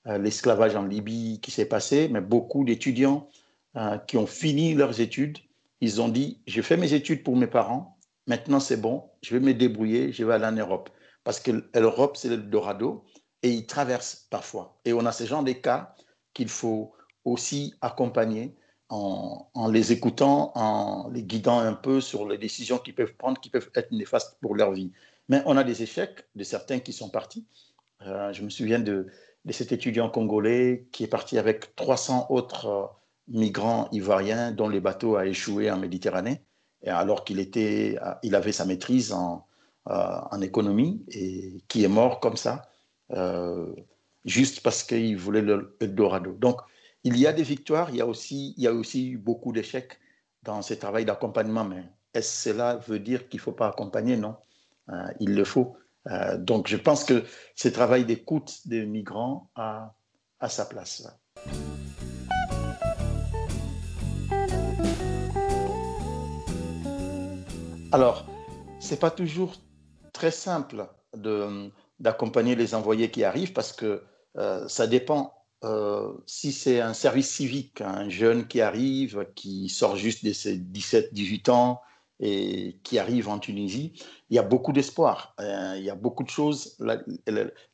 euh, 0.07 0.19
l'esclavage 0.19 0.77
en 0.77 0.85
Libye 0.85 1.41
qui 1.41 1.51
s'est 1.51 1.67
passé, 1.67 2.09
mais 2.11 2.21
beaucoup 2.21 2.65
d'étudiants 2.65 3.29
euh, 3.77 3.99
qui 3.99 4.17
ont 4.17 4.27
fini 4.27 4.75
leurs 4.75 5.01
études, 5.01 5.39
ils 5.81 6.01
ont 6.01 6.09
dit, 6.09 6.39
j'ai 6.47 6.63
fait 6.63 6.77
mes 6.77 6.95
études 6.95 7.23
pour 7.23 7.37
mes 7.37 7.47
parents, 7.47 7.99
maintenant 8.27 8.61
c'est 8.61 8.81
bon, 8.81 9.05
je 9.23 9.35
vais 9.35 9.41
me 9.41 9.53
débrouiller, 9.53 10.13
je 10.13 10.25
vais 10.25 10.35
aller 10.35 10.47
en 10.47 10.53
Europe. 10.53 10.91
Parce 11.27 11.41
que 11.41 11.51
l'Europe, 11.75 12.17
c'est 12.17 12.29
le 12.29 12.37
Dorado, 12.37 13.05
et 13.43 13.51
ils 13.51 13.67
traversent 13.67 14.29
parfois. 14.31 14.79
Et 14.85 14.93
on 14.93 15.05
a 15.07 15.11
ce 15.11 15.25
genre 15.25 15.43
de 15.43 15.51
cas 15.51 15.93
qu'il 16.35 16.49
faut 16.49 16.93
aussi 17.25 17.75
accompagner 17.81 18.55
en, 18.91 19.49
les 19.73 19.91
écoutant, 19.91 20.53
en 20.55 21.11
les 21.13 21.25
guidant 21.25 21.59
un 21.59 21.73
peu 21.73 22.01
sur 22.01 22.29
les 22.29 22.39
décisions 22.39 22.79
qu'ils 22.79 22.95
peuvent 22.95 23.17
prendre, 23.17 23.41
qui 23.41 23.51
peuvent 23.51 23.71
être 23.75 23.91
néfastes 23.91 24.39
pour 24.41 24.55
leur 24.55 24.71
vie. 24.71 24.93
Mais 25.29 25.43
on 25.47 25.57
a 25.57 25.65
des 25.65 25.83
échecs 25.83 26.29
de 26.37 26.45
certains 26.45 26.79
qui 26.79 26.93
sont 26.93 27.09
partis. 27.09 27.45
Euh, 28.03 28.33
je 28.33 28.45
me 28.45 28.49
souviens 28.49 28.79
de, 28.79 29.09
cet 29.51 29.73
étudiant 29.73 30.09
congolais 30.09 30.87
qui 30.93 31.03
est 31.03 31.09
parti 31.09 31.39
avec 31.39 31.75
300 31.75 32.29
autres 32.31 32.67
euh, 32.67 32.87
migrants 33.27 33.89
ivoiriens 33.91 34.53
dont 34.53 34.69
le 34.69 34.79
bateau 34.79 35.17
a 35.17 35.27
échoué 35.27 35.73
en 35.73 35.77
Méditerranée, 35.77 36.41
et 36.85 36.91
alors 36.91 37.25
qu'il 37.25 37.41
euh, 37.41 38.15
il 38.23 38.35
avait 38.37 38.53
sa 38.53 38.65
maîtrise 38.65 39.13
en, 39.13 39.45
en, 39.87 40.41
économie 40.41 41.05
et 41.09 41.59
qui 41.69 41.85
est 41.85 41.89
mort 41.89 42.21
comme 42.21 42.37
ça, 42.37 42.63
euh, 43.13 43.73
juste 44.25 44.61
parce 44.61 44.83
qu'il 44.83 45.17
voulait 45.17 45.43
le 45.43 45.77
Eldorado. 45.81 46.33
Donc, 46.33 46.61
il 47.05 47.17
y 47.17 47.27
a 47.27 47.33
des 47.33 47.45
victoires, 47.45 47.91
il 47.91 47.97
y 47.97 48.01
a 48.01 48.07
aussi, 48.07 48.55
il 48.57 48.65
y 48.65 48.67
a 48.67 48.73
aussi 48.73 49.11
eu 49.11 49.19
beaucoup 49.19 49.53
d'échecs 49.53 49.99
dans 50.43 50.63
ce 50.63 50.75
travail 50.75 51.05
d'accompagnement, 51.05 51.65
mais 51.65 51.85
est-ce 52.15 52.51
cela 52.51 52.77
veut 52.77 52.99
dire 52.99 53.29
qu'il 53.29 53.39
ne 53.39 53.43
faut 53.43 53.53
pas 53.53 53.69
accompagner? 53.69 54.17
Non, 54.17 54.37
euh, 54.89 54.95
il 55.21 55.35
le 55.35 55.45
faut. 55.45 55.77
Euh, 56.09 56.37
donc, 56.37 56.69
je 56.69 56.77
pense 56.77 57.05
que 57.05 57.25
ce 57.55 57.69
travail 57.69 58.05
d'écoute 58.05 58.61
des 58.67 58.87
migrants 58.87 59.51
a, 59.55 59.95
a 60.41 60.49
sa 60.49 60.65
place. 60.67 61.07
Alors, 67.93 68.27
ce 68.81 68.91
n'est 68.91 69.01
pas 69.01 69.11
toujours 69.11 69.55
très 70.17 70.31
simple 70.31 70.89
d'accompagner 72.01 72.57
les 72.57 72.75
envoyés 72.75 73.11
qui 73.11 73.23
arrivent 73.23 73.53
parce 73.53 73.73
que 73.73 74.03
euh, 74.37 74.67
ça 74.69 74.87
dépend 74.87 75.33
euh, 75.65 76.13
si 76.27 76.53
c'est 76.53 76.81
un 76.81 76.95
service 76.95 77.31
civique, 77.31 77.81
un 77.81 78.09
jeune 78.09 78.47
qui 78.47 78.61
arrive, 78.61 79.27
qui 79.35 79.69
sort 79.69 79.97
juste 79.97 80.25
de 80.25 80.33
ses 80.33 80.59
17-18 80.59 81.51
ans 81.51 81.81
et 82.21 82.79
qui 82.83 82.99
arrive 82.99 83.29
en 83.29 83.39
Tunisie, 83.39 83.93
il 84.31 84.37
y 84.37 84.39
a 84.39 84.43
beaucoup 84.43 84.73
d'espoir, 84.73 85.35
euh, 85.41 85.75
il 85.77 85.85
y 85.85 85.91
a 85.91 85.95
beaucoup 85.95 86.25
de 86.25 86.31
choses. 86.31 86.79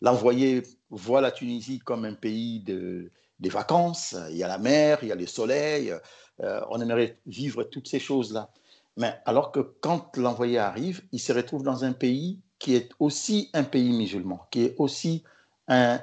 L'envoyé 0.01 0.63
voit 0.91 1.21
la 1.21 1.31
Tunisie 1.31 1.79
comme 1.79 2.05
un 2.05 2.15
pays 2.15 2.61
de, 2.61 3.11
des 3.41 3.51
vacances, 3.51 4.17
il 4.31 4.37
y 4.37 4.45
a 4.45 4.49
la 4.49 4.59
mer, 4.59 4.99
il 5.03 5.09
y 5.09 5.13
a 5.13 5.17
le 5.17 5.27
soleil, 5.27 5.95
euh, 6.41 6.61
on 6.71 6.81
aimerait 6.81 7.19
vivre 7.27 7.63
toutes 7.65 7.89
ces 7.89 8.01
choses-là. 8.01 8.51
Mais 8.97 9.15
alors 9.25 9.53
que 9.53 9.61
quand 9.61 10.17
l'envoyé 10.17 10.59
arrive, 10.59 11.03
il 11.13 11.21
se 11.21 11.33
retrouve 11.33 11.63
dans 11.63 11.85
un 11.85 11.93
pays 11.93 12.41
qui 12.59 12.75
est 12.77 12.91
aussi 12.99 13.51
un 13.55 13.65
pays 13.65 13.93
musulman, 13.93 14.47
qui 14.51 14.65
est 14.65 14.75
aussi 14.79 15.25
un, 15.69 15.99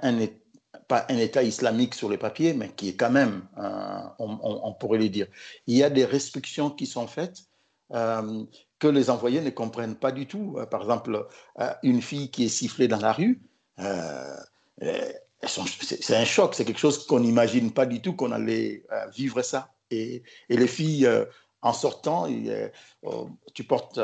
pas 0.89 1.05
un 1.07 1.17
État 1.17 1.43
islamique 1.43 1.95
sur 1.95 2.09
les 2.09 2.17
papiers, 2.17 2.53
mais 2.53 2.69
qui 2.69 2.89
est 2.89 2.95
quand 2.95 3.11
même, 3.11 3.43
euh, 3.57 4.01
on, 4.17 4.73
pourrait 4.73 4.97
le 4.97 5.07
dire. 5.07 5.27
Il 5.67 5.77
y 5.77 5.83
a 5.83 5.89
des 5.89 6.03
restrictions 6.03 6.71
qui 6.71 6.87
sont 6.87 7.07
faites 7.07 7.43
euh, 7.93 8.43
que 8.79 8.87
les 8.87 9.09
envoyés 9.09 9.39
ne 9.41 9.51
comprennent 9.51 9.95
pas 9.95 10.11
du 10.11 10.25
tout. 10.25 10.55
Euh, 10.57 10.65
par 10.65 10.81
exemple, 10.81 11.27
une 11.83 12.01
fille 12.01 12.31
qui 12.31 12.45
est 12.45 12.49
sifflée 12.49 12.87
dans 12.87 12.99
la 12.99 13.13
rue, 13.13 13.39
c'est 15.47 16.15
un 16.15 16.25
choc, 16.25 16.55
c'est 16.55 16.65
quelque 16.65 16.79
chose 16.79 17.05
qu'on 17.05 17.19
n'imagine 17.19 17.71
pas 17.71 17.85
du 17.85 18.01
tout 18.01 18.13
qu'on 18.13 18.31
allait 18.31 18.83
vivre 19.13 19.43
ça. 19.43 19.71
Et 19.91 20.23
les 20.49 20.67
filles 20.67 21.07
en 21.61 21.73
sortant, 21.73 22.27
oh, 23.03 23.29
tu 23.53 23.63
portes 23.63 23.99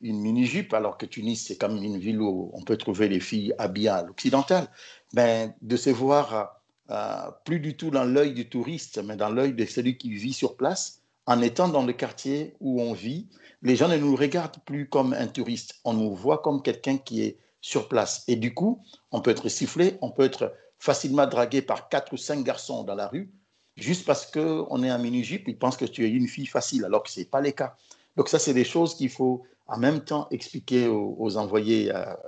une 0.00 0.20
mini-jupe, 0.20 0.74
alors 0.74 0.98
que 0.98 1.06
Tunis, 1.06 1.46
c'est 1.46 1.56
comme 1.56 1.82
une 1.82 1.98
ville 1.98 2.20
où 2.20 2.50
on 2.52 2.62
peut 2.62 2.76
trouver 2.76 3.08
les 3.08 3.20
filles 3.20 3.54
habillées 3.58 3.88
à 3.88 4.02
l'occidental. 4.02 4.68
Ben, 5.14 5.54
de 5.62 5.76
se 5.76 5.90
voir 5.90 6.60
euh, 6.90 7.30
plus 7.44 7.60
du 7.60 7.76
tout 7.76 7.90
dans 7.90 8.04
l'œil 8.04 8.34
du 8.34 8.48
touriste, 8.48 9.02
mais 9.04 9.16
dans 9.16 9.30
l'œil 9.30 9.54
de 9.54 9.64
celui 9.64 9.96
qui 9.96 10.12
vit 10.12 10.32
sur 10.32 10.56
place, 10.56 11.02
en 11.26 11.40
étant 11.40 11.68
dans 11.68 11.86
le 11.86 11.92
quartier 11.92 12.54
où 12.60 12.82
on 12.82 12.92
vit, 12.92 13.28
les 13.62 13.76
gens 13.76 13.88
ne 13.88 13.96
nous 13.96 14.16
regardent 14.16 14.58
plus 14.64 14.88
comme 14.88 15.12
un 15.12 15.28
touriste, 15.28 15.80
on 15.84 15.92
nous 15.92 16.14
voit 16.14 16.38
comme 16.38 16.62
quelqu'un 16.62 16.98
qui 16.98 17.22
est 17.22 17.38
sur 17.60 17.88
place. 17.88 18.24
Et 18.26 18.34
du 18.34 18.52
coup, 18.52 18.82
on 19.12 19.20
peut 19.20 19.30
être 19.30 19.48
sifflé, 19.48 19.96
on 20.02 20.10
peut 20.10 20.24
être 20.24 20.52
facilement 20.80 21.26
dragué 21.28 21.62
par 21.62 21.88
quatre 21.88 22.12
ou 22.12 22.16
cinq 22.16 22.42
garçons 22.42 22.82
dans 22.82 22.96
la 22.96 23.06
rue, 23.06 23.32
juste 23.76 24.04
parce 24.04 24.30
qu'on 24.30 24.82
est 24.82 24.90
un 24.90 24.98
mini-jupe, 24.98 25.48
ils 25.48 25.58
pensent 25.58 25.76
que 25.76 25.84
tu 25.84 26.04
es 26.04 26.10
une 26.10 26.28
fille 26.28 26.46
facile, 26.46 26.84
alors 26.84 27.02
que 27.02 27.10
ce 27.10 27.20
n'est 27.20 27.26
pas 27.26 27.40
le 27.40 27.50
cas. 27.50 27.76
Donc 28.16 28.28
ça, 28.28 28.38
c'est 28.38 28.54
des 28.54 28.64
choses 28.64 28.94
qu'il 28.94 29.10
faut 29.10 29.44
en 29.66 29.78
même 29.78 30.00
temps 30.00 30.28
expliquer 30.30 30.88
aux, 30.88 31.36
envoyés 31.36 31.90
à, 31.90 32.18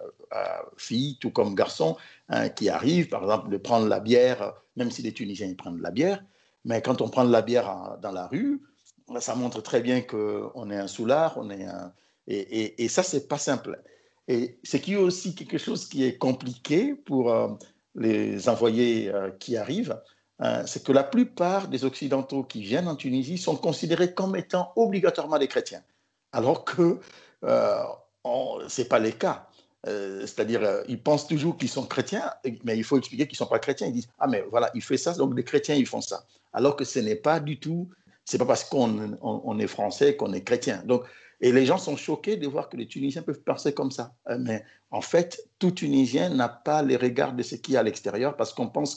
filles, 0.76 1.18
tout 1.20 1.30
comme 1.30 1.54
garçons, 1.54 1.96
hein, 2.28 2.48
qui 2.48 2.68
arrivent, 2.68 3.08
par 3.08 3.22
exemple, 3.22 3.50
de 3.50 3.56
prendre 3.56 3.86
la 3.86 4.00
bière, 4.00 4.54
même 4.76 4.90
si 4.90 5.02
les 5.02 5.12
Tunisiens 5.12 5.46
ils 5.46 5.56
prennent 5.56 5.76
de 5.76 5.82
la 5.82 5.92
bière, 5.92 6.24
mais 6.64 6.82
quand 6.82 7.00
on 7.00 7.08
prend 7.08 7.24
de 7.24 7.30
la 7.30 7.42
bière 7.42 7.98
dans 8.02 8.10
la 8.10 8.26
rue, 8.26 8.62
ça 9.20 9.34
montre 9.34 9.60
très 9.60 9.80
bien 9.80 10.00
qu'on 10.00 10.70
est 10.70 10.76
un 10.76 10.88
soulard, 10.88 11.36
on 11.36 11.50
est 11.50 11.64
un... 11.64 11.92
Et, 12.26 12.38
et, 12.38 12.84
et 12.84 12.88
ça, 12.88 13.02
c'est 13.02 13.28
pas 13.28 13.38
simple. 13.38 13.80
Et 14.28 14.58
ce 14.64 14.76
qui 14.76 14.94
est 14.94 14.96
aussi 14.96 15.34
quelque 15.34 15.58
chose 15.58 15.86
qui 15.86 16.04
est 16.04 16.16
compliqué 16.16 16.94
pour 16.94 17.30
euh, 17.30 17.48
les 17.94 18.48
envoyés 18.48 19.10
euh, 19.12 19.30
qui 19.30 19.56
arrivent, 19.56 20.00
c'est 20.66 20.82
que 20.84 20.92
la 20.92 21.04
plupart 21.04 21.68
des 21.68 21.84
Occidentaux 21.84 22.42
qui 22.42 22.62
viennent 22.62 22.88
en 22.88 22.96
Tunisie 22.96 23.38
sont 23.38 23.56
considérés 23.56 24.14
comme 24.14 24.36
étant 24.36 24.72
obligatoirement 24.76 25.38
des 25.38 25.48
chrétiens, 25.48 25.82
alors 26.32 26.64
que 26.64 26.98
euh, 27.44 27.82
ce 28.68 28.82
n'est 28.82 28.88
pas 28.88 28.98
le 28.98 29.10
cas. 29.10 29.48
Euh, 29.86 30.20
c'est-à-dire, 30.22 30.62
euh, 30.62 30.82
ils 30.88 31.00
pensent 31.00 31.26
toujours 31.26 31.58
qu'ils 31.58 31.68
sont 31.68 31.84
chrétiens, 31.84 32.32
mais 32.64 32.76
il 32.76 32.84
faut 32.84 32.96
expliquer 32.96 33.26
qu'ils 33.26 33.34
ne 33.34 33.44
sont 33.44 33.46
pas 33.46 33.58
chrétiens. 33.58 33.86
Ils 33.86 33.92
disent, 33.92 34.08
ah 34.18 34.26
mais 34.26 34.42
voilà, 34.50 34.70
il 34.74 34.82
fait 34.82 34.96
ça, 34.96 35.12
donc 35.12 35.36
les 35.36 35.44
chrétiens, 35.44 35.74
ils 35.74 35.86
font 35.86 36.00
ça. 36.00 36.24
Alors 36.54 36.76
que 36.76 36.84
ce 36.84 36.98
n'est 37.00 37.16
pas 37.16 37.38
du 37.38 37.58
tout, 37.58 37.90
c'est 38.24 38.38
pas 38.38 38.46
parce 38.46 38.64
qu'on 38.64 39.18
on, 39.20 39.58
est 39.58 39.66
français 39.66 40.16
qu'on 40.16 40.32
est 40.32 40.42
chrétien. 40.42 40.82
Donc, 40.86 41.04
et 41.42 41.52
les 41.52 41.66
gens 41.66 41.76
sont 41.76 41.96
choqués 41.96 42.36
de 42.38 42.46
voir 42.46 42.70
que 42.70 42.78
les 42.78 42.86
Tunisiens 42.86 43.20
peuvent 43.20 43.40
penser 43.40 43.74
comme 43.74 43.90
ça. 43.90 44.14
Mais 44.38 44.64
en 44.90 45.02
fait, 45.02 45.46
tout 45.58 45.72
Tunisien 45.72 46.30
n'a 46.30 46.48
pas 46.48 46.82
les 46.82 46.96
regards 46.96 47.34
de 47.34 47.42
ce 47.42 47.56
qui 47.56 47.74
est 47.74 47.76
à 47.76 47.82
l'extérieur 47.82 48.36
parce 48.36 48.54
qu'on 48.54 48.68
pense 48.68 48.94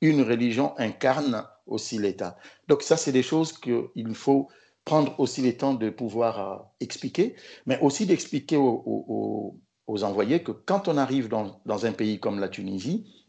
qu'une 0.00 0.22
religion 0.22 0.74
incarne 0.78 1.46
aussi 1.66 1.98
l'État. 1.98 2.36
Donc 2.66 2.82
ça, 2.82 2.96
c'est 2.96 3.12
des 3.12 3.22
choses 3.22 3.52
qu'il 3.52 4.14
faut 4.14 4.48
prendre 4.84 5.18
aussi 5.20 5.42
le 5.42 5.56
temps 5.56 5.74
de 5.74 5.90
pouvoir 5.90 6.40
euh, 6.40 6.56
expliquer, 6.80 7.36
mais 7.66 7.78
aussi 7.80 8.06
d'expliquer 8.06 8.56
aux, 8.56 9.60
envoyés 10.02 10.42
que 10.42 10.52
quand 10.52 10.88
on 10.88 10.96
arrive 10.96 11.28
dans, 11.28 11.86
un 11.86 11.92
pays 11.92 12.20
comme 12.20 12.38
la 12.40 12.48
Tunisie, 12.48 13.26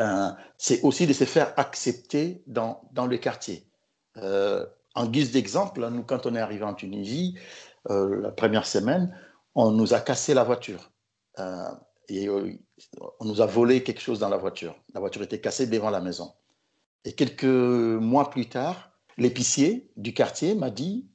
euh, 0.00 0.30
c'est 0.58 0.82
aussi 0.82 1.06
de 1.06 1.12
se 1.12 1.24
faire 1.24 1.52
accepter 1.56 2.42
dans, 2.46 2.82
dans 2.92 3.06
le 3.06 3.18
quartier. 3.18 3.66
Euh, 4.16 4.64
en 4.94 5.06
guise 5.06 5.32
d'exemple, 5.32 5.88
nous, 5.88 6.02
quand 6.02 6.26
on 6.26 6.34
est 6.34 6.40
arrivé 6.40 6.64
en 6.64 6.74
Tunisie, 6.74 7.38
la 7.88 8.30
première 8.30 8.66
semaine, 8.66 9.12
on 9.54 9.72
nous 9.72 9.92
a 9.92 10.00
cassé 10.00 10.34
la 10.34 10.44
voiture. 10.44 10.92
Et 12.12 12.28
euh, 12.28 12.52
on 13.20 13.24
nous 13.24 13.40
a 13.40 13.46
volé 13.46 13.82
quelque 13.82 14.00
chose 14.00 14.18
dans 14.18 14.28
la 14.28 14.36
voiture. 14.36 14.76
La 14.92 15.00
voiture 15.00 15.22
était 15.22 15.40
cassée 15.40 15.66
devant 15.66 15.88
la 15.88 16.00
maison. 16.00 16.34
Et 17.04 17.14
quelques 17.14 17.44
mois 17.44 18.28
plus 18.28 18.48
tard, 18.48 18.92
l'épicier 19.16 19.90
du 19.96 20.12
quartier 20.12 20.54
m'a 20.54 20.70
dit 20.70 21.08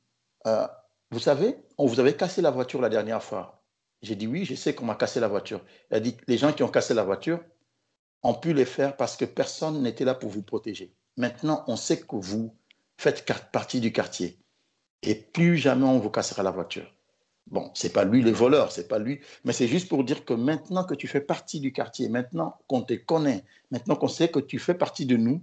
euh, 0.47 0.67
Vous 1.11 1.19
savez, 1.19 1.55
on 1.77 1.85
vous 1.85 1.99
avait 1.99 2.15
cassé 2.15 2.41
la 2.41 2.49
voiture 2.49 2.81
la 2.81 2.89
dernière 2.89 3.21
fois. 3.21 3.63
J'ai 4.01 4.15
dit 4.15 4.25
Oui, 4.25 4.43
je 4.43 4.55
sais 4.55 4.73
qu'on 4.73 4.85
m'a 4.85 4.95
cassé 4.95 5.19
la 5.19 5.27
voiture. 5.27 5.61
Il 5.91 5.97
a 5.97 5.99
dit 5.99 6.17
Les 6.27 6.37
gens 6.37 6.51
qui 6.51 6.63
ont 6.63 6.69
cassé 6.69 6.95
la 6.95 7.03
voiture 7.03 7.39
ont 8.23 8.33
pu 8.33 8.53
le 8.53 8.65
faire 8.65 8.97
parce 8.97 9.17
que 9.17 9.25
personne 9.25 9.83
n'était 9.83 10.05
là 10.05 10.15
pour 10.15 10.31
vous 10.31 10.41
protéger. 10.41 10.95
Maintenant, 11.15 11.63
on 11.67 11.75
sait 11.75 11.99
que 11.99 12.15
vous 12.15 12.55
faites 12.97 13.23
partie 13.51 13.79
du 13.79 13.93
quartier 13.93 14.39
et 15.03 15.13
plus 15.13 15.57
jamais 15.57 15.85
on 15.85 15.99
vous 15.99 16.09
cassera 16.09 16.41
la 16.41 16.51
voiture. 16.51 16.91
Bon, 17.49 17.71
c'est 17.73 17.93
pas 17.93 18.03
lui 18.03 18.21
le 18.21 18.31
voleur, 18.31 18.71
c'est 18.73 18.89
pas 18.89 18.99
lui, 18.99 19.21
mais 19.45 19.53
c'est 19.53 19.67
juste 19.67 19.87
pour 19.87 20.03
dire 20.03 20.25
que 20.25 20.33
maintenant 20.33 20.83
que 20.83 20.93
tu 20.93 21.07
fais 21.07 21.21
partie 21.21 21.61
du 21.61 21.71
quartier, 21.71 22.09
maintenant 22.09 22.57
qu'on 22.67 22.81
te 22.81 22.93
connaît, 22.93 23.45
maintenant 23.71 23.95
qu'on 23.95 24.09
sait 24.09 24.27
que 24.27 24.39
tu 24.39 24.59
fais 24.59 24.73
partie 24.73 25.05
de 25.05 25.15
nous, 25.15 25.41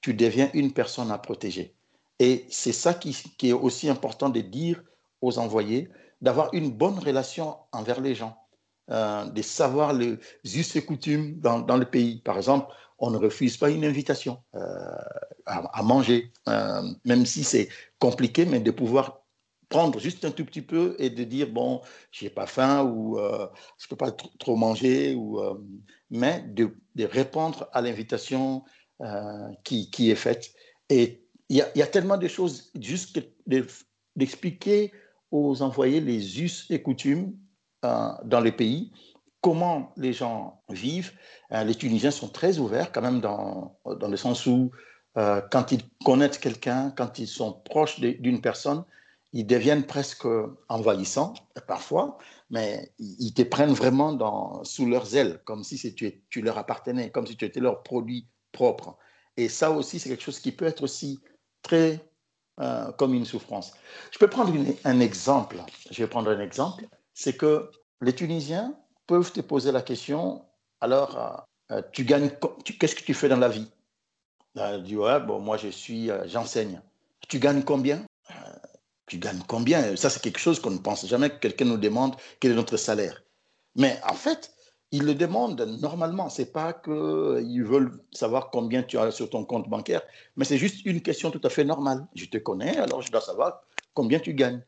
tu 0.00 0.14
deviens 0.14 0.50
une 0.54 0.72
personne 0.72 1.10
à 1.10 1.18
protéger. 1.18 1.74
Et 2.18 2.46
c'est 2.50 2.72
ça 2.72 2.94
qui, 2.94 3.16
est 3.42 3.52
aussi 3.52 3.88
important 3.88 4.30
de 4.30 4.40
dire 4.40 4.82
aux 5.20 5.38
envoyés, 5.38 5.88
d'avoir 6.20 6.54
une 6.54 6.70
bonne 6.70 6.98
relation 6.98 7.56
envers 7.72 8.00
les 8.00 8.14
gens, 8.14 8.36
euh, 8.90 9.24
de 9.26 9.42
savoir 9.42 9.92
les 9.92 10.18
us 10.44 10.76
et 10.76 10.84
coutumes 10.84 11.38
dans, 11.40 11.76
le 11.76 11.84
pays. 11.84 12.20
Par 12.20 12.36
exemple, 12.36 12.72
on 12.98 13.10
ne 13.10 13.18
refuse 13.18 13.56
pas 13.56 13.70
une 13.70 13.84
invitation 13.84 14.42
euh, 14.54 14.60
à, 15.46 15.82
manger, 15.82 16.32
euh, 16.48 16.82
même 17.04 17.26
si 17.26 17.44
c'est 17.44 17.68
compliqué, 17.98 18.46
mais 18.46 18.60
de 18.60 18.70
pouvoir 18.70 19.21
prendre 19.72 19.98
juste 19.98 20.26
un 20.26 20.30
tout 20.30 20.44
petit 20.44 20.60
peu 20.60 20.94
et 20.98 21.08
de 21.08 21.24
dire 21.24 21.48
bon, 21.48 21.80
j'ai 22.10 22.28
pas 22.28 22.46
faim 22.46 22.84
ou 22.84 23.18
euh, 23.18 23.46
je 23.78 23.88
peux 23.88 23.96
pas 23.96 24.12
trop 24.38 24.54
manger 24.54 25.14
ou 25.14 25.40
euh, 25.40 25.54
mais 26.10 26.44
de, 26.46 26.74
répondre 27.06 27.70
à 27.72 27.80
l'invitation 27.80 28.64
euh, 29.00 29.48
qui, 29.64 29.90
qui, 29.90 30.10
est 30.10 30.20
faite. 30.26 30.50
Et 30.90 31.24
il 31.48 31.56
y, 31.56 31.78
y, 31.78 31.82
a 31.82 31.86
tellement 31.86 32.18
de 32.18 32.28
choses 32.28 32.70
juste 32.78 33.18
d'expliquer 34.14 34.92
aux 35.30 35.62
envoyés 35.62 36.02
les 36.02 36.42
us 36.42 36.66
et 36.68 36.82
coutumes 36.82 37.32
dans 37.82 38.40
les 38.44 38.52
pays, 38.52 38.92
comment 39.40 39.92
les 39.96 40.12
gens 40.12 40.62
vivent. 40.68 41.12
les 41.50 41.74
Tunisiens 41.74 42.12
sont 42.12 42.28
très 42.28 42.58
ouverts 42.58 42.92
quand 42.92 43.02
même 43.02 43.20
dans, 43.20 43.78
dans 43.86 44.08
le 44.08 44.18
sens 44.18 44.46
où 44.46 44.70
quand 45.14 45.72
ils 45.72 45.82
connaissent 46.04 46.38
quelqu'un, 46.38 46.92
quand 46.94 47.18
ils 47.18 47.26
sont 47.26 47.52
proches 47.64 47.98
d'une 48.00 48.40
personne, 48.42 48.84
ils 49.32 49.46
deviennent 49.46 49.86
presque 49.86 50.26
envahissants 50.68 51.34
parfois, 51.66 52.18
mais 52.50 52.92
ils 52.98 53.32
te 53.32 53.42
prennent 53.42 53.72
vraiment 53.72 54.12
dans, 54.12 54.62
sous 54.64 54.86
leurs 54.86 55.16
ailes, 55.16 55.40
comme 55.44 55.64
si 55.64 55.94
tu, 55.94 56.42
leur 56.42 56.58
appartenais, 56.58 57.10
comme 57.10 57.26
si 57.26 57.36
tu 57.36 57.44
étais 57.44 57.60
leur 57.60 57.82
produit 57.82 58.28
propre. 58.52 58.96
Et 59.36 59.48
ça 59.48 59.70
aussi, 59.70 59.98
c'est 59.98 60.10
quelque 60.10 60.22
chose 60.22 60.40
qui 60.40 60.52
peut 60.52 60.66
être 60.66 60.82
aussi 60.82 61.20
très 61.62 62.10
euh, 62.60 62.92
comme 62.92 63.14
une 63.14 63.24
souffrance. 63.24 63.72
Je 64.10 64.18
peux 64.18 64.28
prendre 64.28 64.52
un 64.84 65.00
exemple. 65.00 65.56
Je 65.90 66.02
vais 66.02 66.08
prendre 66.08 66.30
un 66.30 66.40
exemple. 66.40 66.86
C'est 67.14 67.36
que 67.36 67.70
les 68.02 68.14
Tunisiens 68.14 68.76
peuvent 69.06 69.32
te 69.32 69.40
poser 69.40 69.72
la 69.72 69.80
question 69.80 70.44
alors, 70.82 71.46
euh, 71.70 71.80
tu 71.92 72.04
gagnes, 72.04 72.28
qu'est-ce 72.80 72.96
que 72.96 73.04
tu 73.04 73.14
fais 73.14 73.28
dans 73.28 73.36
la 73.36 73.48
vie? 73.48 73.70
Tu 74.56 74.82
dis, 74.82 74.96
ouais, 74.96 75.20
bon, 75.20 75.38
moi, 75.38 75.56
je 75.56 75.68
suis, 75.68 76.10
euh, 76.10 76.26
j'enseigne. 76.26 76.82
Tu 77.28 77.38
gagnes 77.38 77.62
combien? 77.62 78.04
Tu 79.06 79.18
gagnes 79.18 79.42
combien? 79.46 79.96
Ça, 79.96 80.10
c'est 80.10 80.22
quelque 80.22 80.38
chose 80.38 80.60
qu'on 80.60 80.70
ne 80.70 80.78
pense 80.78 81.06
jamais 81.06 81.30
que 81.30 81.36
quelqu'un 81.36 81.64
nous 81.64 81.76
demande 81.76 82.16
quel 82.40 82.52
est 82.52 82.56
notre 82.56 82.76
salaire. 82.76 83.22
Mais 83.76 83.98
en 84.08 84.14
fait, 84.14 84.52
ils 84.90 85.04
le 85.04 85.14
demandent 85.14 85.60
normalement. 85.80 86.28
Ce 86.28 86.42
n'est 86.42 86.48
pas 86.48 86.72
qu'ils 86.72 87.64
veulent 87.64 87.98
savoir 88.12 88.50
combien 88.50 88.82
tu 88.82 88.98
as 88.98 89.10
sur 89.10 89.30
ton 89.30 89.44
compte 89.44 89.68
bancaire, 89.68 90.02
mais 90.36 90.44
c'est 90.44 90.58
juste 90.58 90.84
une 90.84 91.00
question 91.00 91.30
tout 91.30 91.40
à 91.44 91.48
fait 91.48 91.64
normale. 91.64 92.06
Je 92.14 92.26
te 92.26 92.38
connais, 92.38 92.76
alors 92.76 93.02
je 93.02 93.10
dois 93.10 93.22
savoir 93.22 93.62
combien 93.94 94.20
tu 94.20 94.34
gagnes. 94.34 94.62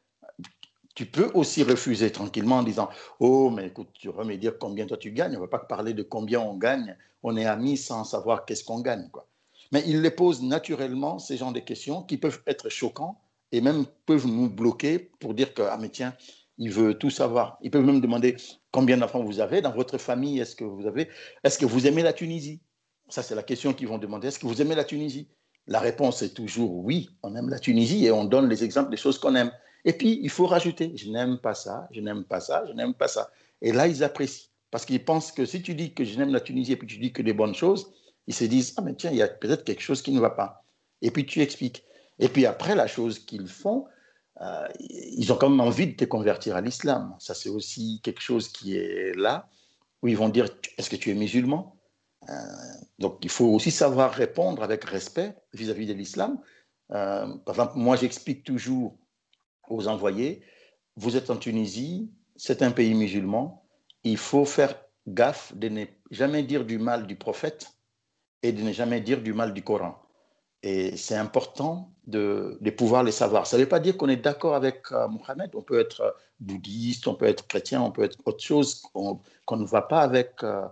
Tu 0.94 1.06
peux 1.06 1.30
aussi 1.34 1.62
refuser 1.64 2.12
tranquillement 2.12 2.58
en 2.58 2.62
disant 2.62 2.88
Oh, 3.18 3.50
mais 3.50 3.66
écoute, 3.66 3.88
tu 3.94 4.08
vas 4.10 4.24
me 4.24 4.36
dire 4.36 4.58
combien 4.58 4.86
toi 4.86 4.96
tu 4.96 5.10
gagnes. 5.10 5.32
On 5.32 5.40
ne 5.40 5.44
va 5.44 5.48
pas 5.48 5.58
parler 5.58 5.92
de 5.92 6.02
combien 6.02 6.40
on 6.40 6.54
gagne. 6.54 6.96
On 7.22 7.36
est 7.36 7.46
amis 7.46 7.76
sans 7.76 8.04
savoir 8.04 8.44
qu'est-ce 8.44 8.64
qu'on 8.64 8.80
gagne. 8.80 9.08
Quoi. 9.10 9.26
Mais 9.72 9.82
ils 9.86 10.00
les 10.00 10.10
posent 10.10 10.42
naturellement, 10.42 11.18
ces 11.18 11.36
genres 11.36 11.52
de 11.52 11.58
questions 11.58 12.02
qui 12.02 12.16
peuvent 12.16 12.40
être 12.46 12.68
choquants 12.68 13.20
et 13.54 13.61
même 13.61 13.84
peuvent 14.04 14.26
nous 14.26 14.50
bloquer 14.50 14.99
pour 14.99 15.32
dire 15.32 15.54
que, 15.54 15.62
ah 15.62 15.78
mais 15.80 15.88
tiens, 15.88 16.14
il 16.58 16.73
veut 16.73 16.94
tout 16.94 17.11
savoir. 17.11 17.56
Ils 17.62 17.70
peuvent 17.70 17.84
même 17.84 18.00
demander 18.00 18.37
combien 18.73 18.96
d'enfants 18.96 19.23
vous 19.23 19.38
avez 19.38 19.61
dans 19.61 19.70
votre 19.70 19.96
famille, 19.96 20.40
est-ce 20.40 20.56
que 20.56 20.64
vous 20.64 20.87
avez, 20.87 21.08
est-ce 21.44 21.56
que 21.56 21.64
vous 21.64 21.87
aimez 21.87 22.02
la 22.02 22.12
Tunisie? 22.12 22.61
Ça, 23.08 23.23
c'est 23.23 23.37
la 23.37 23.44
question 23.44 23.73
qu'ils 23.73 23.87
vont 23.87 23.99
demander. 23.99 24.28
Est-ce 24.28 24.40
que 24.40 24.46
vous 24.46 24.61
aimez 24.61 24.75
la 24.75 24.82
Tunisie? 24.82 25.28
La 25.68 25.78
réponse 25.78 26.20
est 26.23 26.34
toujours 26.34 26.75
oui, 26.75 27.11
on 27.23 27.37
aime 27.37 27.49
la 27.49 27.61
Tunisie 27.61 28.04
et 28.06 28.11
on 28.11 28.25
donne 28.25 28.49
les 28.49 28.64
exemples 28.64 28.90
des 28.90 28.96
choses 28.96 29.18
qu'on 29.18 29.37
aime. 29.37 29.52
Et 29.84 29.92
puis, 29.92 30.18
il 30.20 30.30
faut 30.30 30.46
rajouter, 30.46 30.92
je 30.96 31.09
n'aime 31.11 31.38
pas 31.38 31.55
ça, 31.55 31.87
je 31.92 32.00
n'aime 32.00 32.24
pas 32.24 32.40
ça, 32.40 32.64
je 32.66 32.72
n'aime 32.72 32.94
pas 32.94 33.09
ça. 33.09 33.31
Et 33.62 33.70
là, 33.70 33.87
ils 33.87 34.02
apprécient. 34.02 34.48
Parce 34.72 34.85
qu'ils 34.85 35.05
pensent 35.05 35.31
que 35.31 35.46
si 35.46 35.62
tu 35.62 35.74
dis 35.74 35.94
que 35.94 36.05
je 36.05 36.18
n'aime 36.18 36.33
la 36.33 36.40
Tunisie 36.40 36.72
et 36.72 36.76
puis 36.76 36.88
tu 36.88 36.98
dis 36.98 37.12
que 37.12 37.22
des 37.22 37.33
bonnes 37.33 37.55
choses, 37.55 37.92
ils 38.26 38.35
se 38.35 38.44
disent, 38.44 38.74
ah 38.76 38.83
mais 38.83 38.94
tiens, 38.94 39.12
il 39.12 39.18
y 39.18 39.22
a 39.22 39.28
peut-être 39.28 39.62
quelque 39.62 39.83
chose 39.83 40.02
qui 40.02 40.11
ne 40.11 40.18
va 40.18 40.31
pas. 40.31 40.64
Et 41.02 41.12
puis 41.12 41.24
tu 41.24 41.40
expliques. 41.40 41.85
Et 42.18 42.29
puis 42.29 42.46
après, 42.46 42.74
la 42.74 42.87
chose 42.87 43.18
qu'ils 43.18 43.48
font, 43.48 43.87
euh, 44.40 44.68
ils 44.79 45.33
ont 45.33 45.37
quand 45.37 45.48
même 45.48 45.61
envie 45.61 45.87
de 45.87 45.96
te 45.96 46.05
convertir 46.05 46.57
à 46.57 46.61
l'islam. 46.61 47.14
Ça, 47.18 47.35
c'est 47.35 47.48
aussi 47.48 48.00
quelque 48.03 48.20
chose 48.20 48.48
qui 48.48 48.77
est 48.77 49.16
là, 49.16 49.48
où 50.03 50.09
ils 50.09 50.16
vont 50.16 50.29
dire, 50.29 50.46
est-ce 50.77 50.90
que 50.90 50.96
tu 50.96 51.11
es 51.11 51.14
musulman? 51.14 51.77
Euh, 52.29 52.35
Donc, 52.98 53.18
il 53.22 53.31
faut 53.31 53.46
aussi 53.46 53.70
savoir 53.70 54.12
répondre 54.12 54.62
avec 54.62 54.85
respect 54.85 55.35
vis-à-vis 55.53 55.87
de 55.87 55.92
l'islam. 55.92 56.40
Euh, 56.92 57.37
par 57.38 57.55
exemple, 57.55 57.72
moi, 57.77 57.96
j'explique 57.96 58.44
toujours 58.44 58.96
aux 59.68 59.88
envoyés, 59.88 60.42
vous 60.96 61.16
êtes 61.16 61.31
en 61.31 61.37
Tunisie, 61.37 62.11
c'est 62.37 62.62
un 62.62 62.70
pays 62.70 62.94
musulman, 62.94 63.66
il 64.03 64.18
faut 64.18 64.44
faire 64.44 64.74
gaffe 65.07 65.55
de 65.57 65.68
ne 65.68 65.85
jamais 66.11 66.42
dire 66.42 66.64
du 66.64 66.79
mal 66.79 67.07
du 67.07 67.16
prophète 67.16 67.68
et 68.42 68.53
de 68.53 68.62
ne 68.62 68.72
jamais 68.72 69.00
dire 69.00 69.22
du 69.22 69.33
mal 69.33 69.55
du 69.55 69.62
Coran. 69.62 70.03
Et 70.66 70.96
c'est 70.96 71.14
important 71.14 71.92
de, 72.07 72.59
pouvoir 72.74 73.03
les 73.03 73.12
savoir. 73.12 73.46
Ça 73.46 73.59
ne 73.59 73.62
veut 73.62 73.68
pas 73.68 73.81
dire 73.81 73.98
qu'on 73.98 74.09
est 74.09 74.16
d'accord 74.16 74.55
avec 74.55 74.90
euh, 74.92 75.07
Mohamed. 75.09 75.50
On 75.55 75.61
peut 75.61 75.79
être 75.79 76.00
euh, 76.00 76.11
bouddhiste, 76.40 77.07
on 77.07 77.14
peut 77.14 77.27
être 77.27 77.46
chrétien, 77.46 77.83
on 77.83 77.90
peut 77.90 78.03
être 78.03 78.16
autre 78.24 78.42
chose, 78.42 78.81
qu'on 78.94 79.20
ne 79.50 79.66
va 79.66 79.83
pas 79.83 80.00
avec 80.00 80.42
euh, 80.42 80.66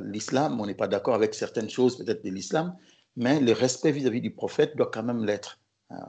l'islam. 0.00 0.58
On 0.58 0.64
n'est 0.64 0.74
pas 0.74 0.88
d'accord 0.88 1.14
avec 1.14 1.34
certaines 1.34 1.68
choses 1.68 1.98
peut-être 1.98 2.24
de 2.24 2.30
l'islam, 2.30 2.74
mais 3.14 3.40
le 3.40 3.52
respect 3.52 3.92
vis-à-vis 3.92 4.22
du 4.22 4.30
prophète 4.30 4.74
doit 4.74 4.90
quand 4.90 5.02
même 5.02 5.26
l'être. 5.26 5.60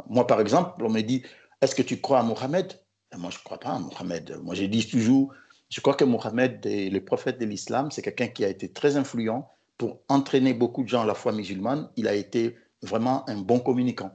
moi, 0.07 0.25
par 0.25 0.39
exemple, 0.39 0.81
on 0.81 0.89
me 0.89 1.01
dit, 1.01 1.21
est-ce 1.59 1.75
que 1.75 1.81
tu 1.81 1.99
crois 1.99 2.19
à 2.19 2.23
Mohamed 2.23 2.79
Moi, 3.17 3.29
je 3.29 3.39
ne 3.39 3.43
crois 3.43 3.59
pas 3.59 3.71
à 3.71 3.79
Mohamed. 3.79 4.39
Moi, 4.41 4.55
je 4.55 4.63
dis 4.63 4.87
toujours, 4.87 5.33
je 5.67 5.81
crois 5.81 5.95
que 5.95 6.05
Mohamed 6.05 6.61
le 6.63 6.99
prophète 6.99 7.39
de 7.39 7.45
l'islam. 7.45 7.91
C'est 7.91 8.03
quelqu'un 8.03 8.29
qui 8.29 8.45
a 8.45 8.47
été 8.47 8.71
très 8.71 8.95
influent 8.95 9.49
pour 9.77 9.99
entraîner 10.07 10.53
beaucoup 10.53 10.83
de 10.83 10.87
gens 10.87 11.01
à 11.01 11.05
la 11.05 11.13
foi 11.13 11.33
musulmane. 11.33 11.89
Il 11.97 12.07
a 12.07 12.13
été 12.13 12.55
vraiment 12.81 13.27
un 13.29 13.37
bon 13.37 13.59
communicant. 13.59 14.11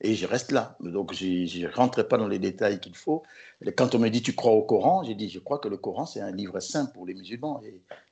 Et 0.00 0.14
je 0.14 0.26
reste 0.26 0.52
là. 0.52 0.76
Donc, 0.80 1.14
je 1.14 1.24
ne 1.26 1.74
rentre 1.74 2.02
pas 2.02 2.18
dans 2.18 2.28
les 2.28 2.38
détails 2.38 2.80
qu'il 2.80 2.94
faut. 2.94 3.22
Quand 3.76 3.94
on 3.94 3.98
me 3.98 4.08
dit 4.10 4.22
tu 4.22 4.34
crois 4.34 4.52
au 4.52 4.62
Coran, 4.62 5.02
j'ai 5.04 5.14
dit 5.14 5.30
je 5.30 5.38
crois 5.38 5.58
que 5.58 5.68
le 5.68 5.76
Coran, 5.76 6.04
c'est 6.04 6.20
un 6.20 6.30
livre 6.30 6.60
saint 6.60 6.86
pour 6.86 7.06
les 7.06 7.14
musulmans 7.14 7.62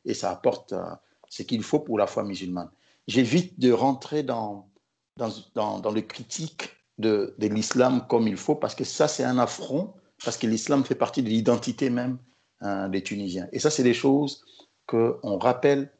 et, 0.05 0.15
ça 0.15 0.31
apporte 0.31 0.73
euh, 0.73 0.83
ce 1.29 1.43
qu'il 1.43 1.63
faut 1.63 1.81
pour 1.81 1.99
la 1.99 2.07
foi 2.07 2.25
musulmane. 2.25 2.71
J'évite 3.09 3.59
de 3.59 3.73
rentrer 3.73 4.23
dans, 4.23 4.69
dans, 5.17 5.81
dans, 5.81 5.91
le 5.91 6.01
critique 6.01 6.71
de, 6.99 7.35
l'islam 7.39 8.07
comme 8.09 8.29
il 8.29 8.37
faut 8.37 8.55
parce 8.55 8.75
que 8.75 8.85
ça, 8.85 9.09
c'est 9.09 9.25
un 9.25 9.39
affront, 9.39 9.93
parce 10.25 10.39
que 10.39 10.47
l'islam 10.47 10.85
fait 10.85 10.95
partie 10.95 11.23
de 11.23 11.29
l'identité 11.29 11.91
même 11.91 12.19
hein, 12.61 12.89
des 12.89 13.03
Tunisiens. 13.03 13.49
Et 13.53 13.59
ça, 13.59 13.71
c'est 13.71 13.83
des 13.83 13.95
choses 13.95 14.45
qu'on 14.87 15.39
rappelle 15.39 15.91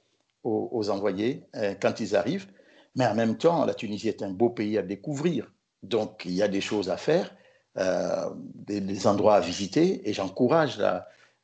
aux, 0.45 0.71
aux 0.73 0.91
envoyés 0.91 1.45
euh, 1.57 1.75
quand 1.81 2.01
ils 2.01 2.17
arrivent. 2.17 2.47
Mais 2.95 3.07
en 3.07 3.15
même 3.15 3.37
temps, 3.37 3.65
la 3.65 3.75
Tunisie 3.75 4.09
est 4.09 4.23
un 4.23 4.31
beau 4.31 4.51
pays 4.51 4.77
à 4.79 4.83
découvrir. 4.83 5.51
Donc, 5.83 6.23
il 6.25 6.33
y 6.33 6.43
a 6.43 6.49
des 6.49 6.61
choses 6.61 6.91
à 6.91 6.97
faire, 6.97 7.35
euh, 7.79 8.29
des, 8.37 9.07
endroits 9.07 9.37
à 9.37 9.41
visiter. 9.41 10.09
Et 10.09 10.13
j'encourage 10.13 10.79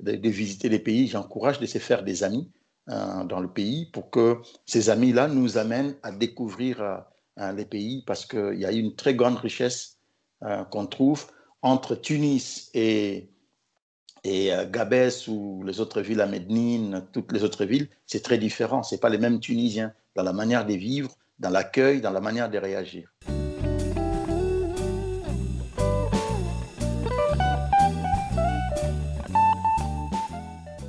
de, 0.01 0.29
visiter 0.29 0.69
les 0.69 0.79
pays, 0.79 1.09
j'encourage 1.09 1.59
de 1.59 1.67
se 1.67 1.79
faire 1.79 2.03
des 2.03 2.23
amis 2.23 2.51
euh, 2.91 3.25
dans 3.25 3.41
le 3.41 3.49
pays 3.49 3.87
pour 3.87 4.11
que 4.11 4.39
ces 4.67 4.91
amis-là 4.91 5.29
nous 5.29 5.59
amènent 5.59 5.97
à 6.03 6.13
découvrir 6.13 6.81
euh, 6.83 7.53
les 7.53 7.65
pays 7.65 8.03
parce 8.07 8.27
qu'il 8.27 8.59
y 8.59 8.67
a 8.67 8.73
une 8.73 8.95
très 8.95 9.15
grande 9.15 9.39
richesse 9.39 9.97
qu'on 10.71 10.87
trouve 10.87 11.27
entre 11.63 11.97
Tunis 11.97 12.71
et, 12.75 13.29
et 14.23 14.53
Gabès 14.71 15.27
ou 15.27 15.65
les 15.65 15.81
autres 15.81 16.01
villes 16.01 16.21
à 16.21 16.27
Mednine, 16.27 17.05
toutes 17.13 17.33
les 17.33 17.43
autres 17.43 17.65
villes, 17.65 17.89
c'est 18.07 18.23
très 18.23 18.39
différent. 18.39 18.85
Ce 18.85 18.95
pas 18.95 19.09
les 19.09 19.19
mêmes 19.19 19.41
Tunisiens 19.41 19.93
dans 20.15 20.23
la 20.23 20.33
manière 20.33 20.65
de 20.65 20.75
vivre, 20.75 21.11
dans 21.39 21.51
l'accueil, 21.51 22.01
dans 22.01 22.11
la 22.11 22.21
manière 22.21 22.51
de 22.51 22.59
réagir. 22.59 23.09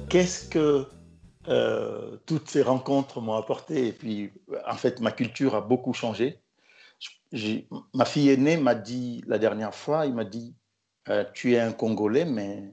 Qu'est-ce 0.10 0.50
que 0.50 0.88
euh, 1.48 2.18
toutes 2.26 2.50
ces 2.50 2.64
rencontres 2.64 3.22
m'ont 3.22 3.36
apporté? 3.36 3.88
Et 3.88 3.94
puis, 3.94 4.32
en 4.68 4.76
fait, 4.76 5.00
ma 5.02 5.12
culture 5.12 5.54
a 5.54 5.62
beaucoup 5.62 5.94
changé. 5.94 6.42
Ma 7.94 8.06
fille 8.06 8.30
aînée 8.30 8.58
m'a 8.58 8.74
dit 8.74 9.24
la 9.28 9.38
dernière 9.38 9.76
fois, 9.76 10.08
il 10.08 10.16
m'a 10.16 10.26
dit, 10.26 10.56
euh, 11.10 11.24
tu 11.34 11.54
es 11.54 11.60
un 11.60 11.72
Congolais, 11.72 12.26
mais 12.26 12.72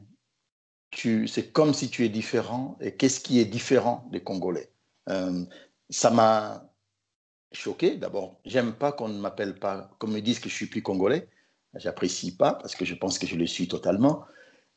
c'est 0.93 1.53
comme 1.53 1.75
si 1.75 1.91
tu 1.91 2.07
es 2.07 2.09
différent. 2.09 2.79
Et 2.81 2.97
qu'est-ce 2.97 3.21
qui 3.21 3.39
est 3.39 3.45
différent 3.45 4.09
des 4.11 4.23
Congolais? 4.23 4.71
Euh, 5.11 5.45
Ça 5.91 6.11
m'a 6.11 6.65
choqué. 7.57 7.97
D'abord, 7.97 8.41
j'aime 8.45 8.73
pas 8.75 8.93
qu'on 8.93 9.09
ne 9.09 9.19
m'appelle 9.19 9.59
pas, 9.59 9.91
qu'on 9.99 10.09
me 10.09 10.21
dise 10.21 10.41
que 10.41 10.49
je 10.49 10.55
suis 10.55 10.67
plus 10.67 10.83
congolais. 10.83 11.29
J'apprécie 11.75 12.37
pas 12.37 12.55
parce 12.55 12.75
que 12.75 12.85
je 12.85 12.95
pense 12.95 13.19
que 13.19 13.27
je 13.27 13.37
le 13.37 13.47
suis 13.47 13.69
totalement. 13.69 14.25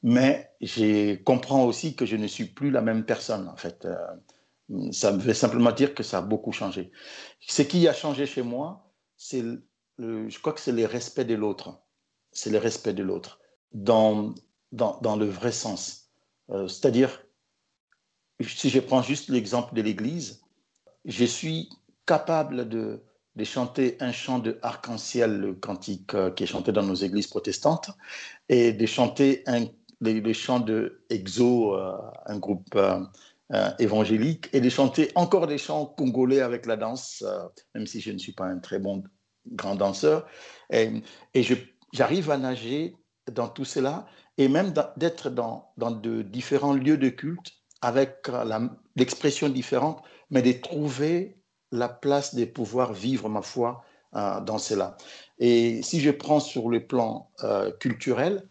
mais 0.01 0.49
je 0.61 1.15
comprends 1.15 1.65
aussi 1.65 1.95
que 1.95 2.05
je 2.05 2.15
ne 2.15 2.27
suis 2.27 2.45
plus 2.45 2.71
la 2.71 2.81
même 2.81 3.05
personne, 3.05 3.47
en 3.49 3.57
fait. 3.57 3.85
Euh, 3.85 3.95
ça 4.91 5.11
veut 5.11 5.33
simplement 5.33 5.71
dire 5.71 5.93
que 5.93 6.03
ça 6.03 6.19
a 6.19 6.21
beaucoup 6.21 6.51
changé. 6.51 6.91
Ce 7.41 7.61
qui 7.61 7.87
a 7.87 7.93
changé 7.93 8.25
chez 8.25 8.43
moi, 8.43 8.91
c'est, 9.17 9.43
je 9.97 10.39
crois 10.39 10.53
que 10.53 10.59
c'est 10.59 10.71
le 10.71 10.85
respect 10.85 11.25
de 11.25 11.35
l'autre. 11.35 11.81
C'est 12.31 12.51
le 12.51 12.59
respect 12.59 12.93
de 12.93 13.03
l'autre, 13.03 13.39
dans, 13.73 14.35
dans, 14.71 14.99
dans, 15.01 15.17
le 15.17 15.25
vrai 15.25 15.51
sens. 15.51 16.11
Euh, 16.51 16.67
c'est-à-dire, 16.67 17.23
si 18.39 18.69
je 18.69 18.79
prends 18.79 19.01
juste 19.01 19.29
l'exemple 19.29 19.73
de 19.73 19.81
l'Église, 19.81 20.41
je 21.05 21.25
suis 21.25 21.69
capable 22.09 22.67
de, 22.67 23.03
de 23.35 23.43
chanter 23.43 23.95
un 23.99 24.11
chant 24.11 24.39
de 24.39 24.57
arc-en-ciel, 24.63 25.39
le 25.39 25.53
cantique 25.53 26.15
euh, 26.15 26.31
qui 26.31 26.43
est 26.43 26.47
chanté 26.47 26.71
dans 26.71 26.81
nos 26.81 26.95
églises 26.95 27.27
protestantes, 27.27 27.91
et 28.49 28.73
de 28.73 28.85
chanter 28.87 29.43
un 29.45 29.65
les, 30.01 30.33
chants 30.33 30.61
de 30.61 31.03
Exo, 31.09 31.75
euh, 31.75 31.91
un 32.25 32.39
groupe 32.39 32.75
euh, 32.75 33.69
évangélique, 33.77 34.49
et 34.53 34.61
de 34.61 34.69
chanter 34.69 35.11
encore 35.13 35.45
des 35.45 35.59
chants 35.59 35.85
congolais 35.85 36.41
avec 36.41 36.65
la 36.65 36.77
danse, 36.77 37.23
même 37.75 37.85
si 37.85 37.99
je 38.01 38.11
ne 38.11 38.17
suis 38.17 38.31
pas 38.31 38.45
un 38.45 38.59
très 38.59 38.79
bon 38.79 39.03
grand 39.45 39.75
danseur. 39.75 40.25
Et, 40.71 40.89
et 41.33 41.43
j'arrive 41.91 42.31
à 42.31 42.37
nager 42.37 42.95
dans 43.31 43.49
tout 43.49 43.65
cela, 43.65 44.07
et 44.37 44.47
même 44.47 44.73
d'être 44.95 45.29
dans, 45.29 45.73
dans, 45.77 45.91
de 45.91 46.21
différents 46.21 46.73
lieux 46.73 46.97
de 46.97 47.09
culte 47.09 47.51
avec 47.81 48.29
l'expression 48.95 49.49
différente, 49.49 50.01
mais 50.29 50.41
de 50.41 50.53
trouver 50.53 51.38
la 51.71 51.89
place 51.89 52.35
de 52.35 52.45
pouvoir 52.45 52.93
vivre 52.93 53.29
ma 53.29 53.41
foi 53.41 53.83
dans 54.13 54.57
cela. 54.57 54.97
Et 55.37 55.83
si 55.83 55.99
je 55.99 56.09
prends 56.09 56.39
sur 56.39 56.69
le 56.69 56.79
plan 56.79 57.29
culturel, 57.79 58.43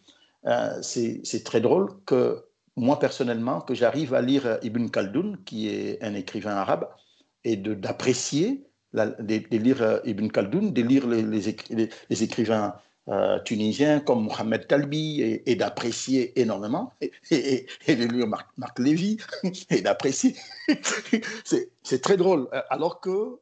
euh, 0.46 0.80
c'est 0.82 1.44
très 1.44 1.60
drôle 1.60 1.90
que 2.06 2.44
moi 2.76 2.98
personnellement, 2.98 3.60
que 3.60 3.74
j'arrive 3.74 4.14
à 4.14 4.22
lire 4.22 4.58
Ibn 4.62 4.88
Khaldoun, 4.88 5.38
qui 5.44 5.68
est 5.68 6.02
un 6.02 6.14
écrivain 6.14 6.54
arabe, 6.54 6.88
et 7.44 7.56
d'apprécier, 7.56 8.64
de, 8.94 9.56
lire 9.56 9.82
euh, 9.82 9.98
Ibn 10.04 10.28
Khaldoun, 10.28 10.72
de 10.72 10.82
lire 10.82 11.06
les, 11.06 11.22
les, 11.22 12.22
écrivains 12.22 12.74
euh, 13.08 13.38
tunisiens 13.40 14.00
comme 14.00 14.24
Mohamed 14.24 14.66
Talbi 14.66 15.22
et, 15.44 15.54
d'apprécier 15.56 16.38
énormément, 16.40 16.92
et, 17.00 17.66
et, 17.86 17.96
de 17.96 18.04
lire 18.04 18.26
Marc, 18.26 18.78
Lévy 18.78 19.18
et 19.70 19.80
d'apprécier. 19.80 20.34
c'est 21.82 22.00
très 22.02 22.16
drôle. 22.16 22.48
Alors 22.70 23.00
que, 23.00 23.38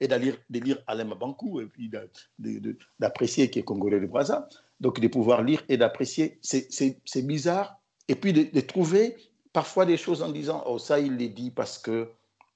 et 0.00 0.08
de 0.08 0.14
lire, 0.16 0.36
de 0.50 0.60
lire 0.60 0.78
Bankou 1.18 1.60
et 1.60 1.66
puis 1.66 1.90
d'apprécier 2.98 3.50
qui 3.50 3.58
est 3.58 3.62
congolais 3.62 4.00
de 4.00 4.06
Brazza 4.06 4.48
donc 4.80 4.98
de 4.98 5.08
pouvoir 5.08 5.42
lire 5.42 5.62
et 5.68 5.76
d'apprécier. 5.76 6.38
C'est 6.42 7.26
bizarre. 7.26 7.78
Et 8.08 8.14
puis 8.14 8.32
de, 8.32 8.60
trouver 8.60 9.16
parfois 9.52 9.86
des 9.86 9.96
choses 9.96 10.22
en 10.22 10.30
disant, 10.30 10.64
oh 10.66 10.78
ça 10.78 10.98
il 10.98 11.16
l'est 11.16 11.28
dit 11.28 11.50
parce 11.50 11.78
que 11.78 12.08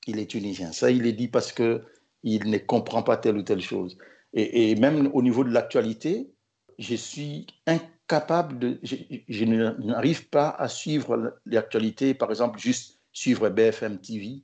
il 0.06 0.18
est 0.18 0.26
tunisien, 0.26 0.72
ça 0.72 0.90
il 0.90 1.06
est 1.06 1.12
dit 1.12 1.28
parce 1.28 1.52
que 1.52 1.82
il 2.22 2.50
ne 2.50 2.58
comprend 2.58 3.02
pas 3.02 3.16
telle 3.16 3.36
ou 3.36 3.42
telle 3.42 3.60
chose. 3.60 3.96
Et, 4.32 4.74
même 4.74 5.10
au 5.12 5.22
niveau 5.22 5.44
de 5.44 5.50
l'actualité, 5.50 6.33
je 6.78 6.94
suis 6.94 7.46
incapable 7.66 8.58
de, 8.58 8.80
je, 8.82 9.44
n'arrive 9.44 10.28
pas 10.28 10.50
à 10.50 10.68
suivre 10.68 11.40
l'actualité, 11.46 12.14
par 12.14 12.30
exemple 12.30 12.58
juste 12.58 13.00
suivre 13.12 13.48
BFM 13.48 13.98
TV 13.98 14.42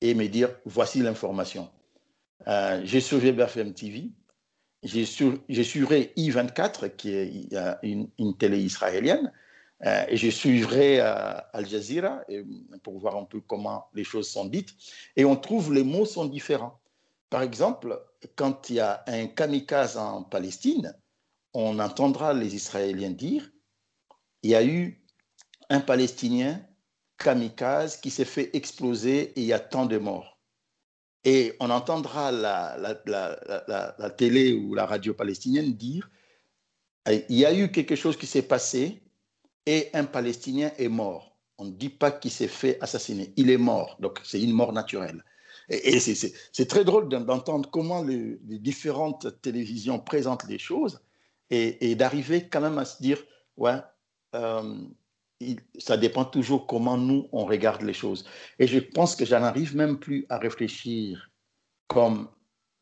et 0.00 0.14
me 0.14 0.26
dire 0.26 0.50
voici 0.64 1.00
l'information. 1.00 1.70
Euh, 2.46 2.80
j'ai 2.84 3.00
suivi 3.00 3.32
BFM 3.32 3.74
TV, 3.74 4.10
j'ai 4.82 5.04
suivrai 5.04 6.12
I24, 6.16 6.94
qui 6.96 7.10
est 7.10 7.48
une, 7.82 8.36
télé 8.38 8.60
israélienne, 8.60 9.32
euh, 9.84 10.04
et 10.08 10.16
je 10.16 10.30
suivrai 10.30 11.00
euh, 11.00 11.38
Al 11.52 11.66
Jazeera 11.66 12.22
pour 12.82 12.98
voir 12.98 13.16
un 13.16 13.24
peu 13.24 13.40
comment 13.40 13.88
les 13.94 14.04
choses 14.04 14.28
sont 14.28 14.44
dites. 14.44 14.74
Et 15.16 15.24
on 15.24 15.36
trouve 15.36 15.72
les 15.72 15.84
mots 15.84 16.06
sont 16.06 16.26
différents. 16.26 16.80
Par 17.30 17.42
exemple, 17.42 18.00
quand 18.34 18.70
il 18.70 18.76
y 18.76 18.80
a 18.80 19.04
un 19.06 19.26
kamikaze 19.26 19.96
en 19.96 20.22
Palestine, 20.22 20.94
on 21.54 21.78
entendra 21.78 22.34
les 22.34 22.54
Israéliens 22.54 23.10
dire 23.10 23.50
il 24.42 24.50
y 24.50 24.54
a 24.54 24.64
eu 24.64 25.02
un 25.70 25.80
Palestinien 25.80 26.64
kamikaze 27.16 27.96
qui 27.96 28.10
s'est 28.10 28.24
fait 28.24 28.54
exploser 28.56 29.32
et 29.32 29.40
il 29.40 29.46
y 29.46 29.52
a 29.52 29.60
tant 29.60 29.86
de 29.86 29.98
morts 29.98 30.38
et 31.24 31.54
on 31.60 31.70
entendra 31.70 32.32
la, 32.32 34.10
télé 34.16 34.52
ou 34.52 34.74
la 34.74 34.86
radio 34.86 35.14
palestinienne 35.14 35.72
dire 35.72 36.08
il 37.06 37.36
y 37.36 37.44
a 37.44 37.54
eu 37.54 37.70
quelque 37.70 37.96
chose 37.96 38.16
qui 38.16 38.26
s'est 38.26 38.42
passé 38.42 39.02
et 39.66 39.90
un 39.94 40.04
Palestinien 40.04 40.72
est 40.78 40.88
mort. 40.88 41.36
On 41.58 41.64
ne 41.64 41.72
dit 41.72 41.88
pas 41.88 42.10
qu'il 42.10 42.30
s'est 42.30 42.48
fait 42.48 42.78
assassiner, 42.80 43.32
il 43.36 43.50
est 43.50 43.58
mort, 43.58 43.96
donc 44.00 44.20
c'est 44.24 44.40
une 44.40 44.52
mort 44.52 44.72
naturelle. 44.72 45.24
Et, 45.68 45.98
c'est 46.00 46.66
très 46.66 46.84
drôle 46.84 47.08
d'entendre 47.08 47.68
comment 47.70 48.02
les, 48.02 48.38
différentes 48.58 49.40
télévisions 49.42 49.98
présentent 49.98 50.46
les 50.48 50.58
choses 50.58 51.00
et, 51.50 51.94
d'arriver 51.94 52.48
quand 52.48 52.60
même 52.60 52.78
à 52.78 52.84
se 52.84 53.02
dire, 53.02 53.18
ouais, 53.56 53.78
euh, 54.34 54.76
ça 55.78 55.96
dépend 55.96 56.24
toujours 56.24 56.66
comment 56.66 56.96
nous, 56.96 57.28
on 57.32 57.44
regarde 57.44 57.82
les 57.82 57.92
choses. 57.92 58.26
Et 58.58 58.66
je 58.66 58.78
pense 58.78 59.16
que 59.16 59.24
j'en 59.24 59.42
arrive 59.42 59.76
même 59.76 59.98
plus 59.98 60.26
à 60.28 60.38
réfléchir 60.38 61.30
comme 61.86 62.28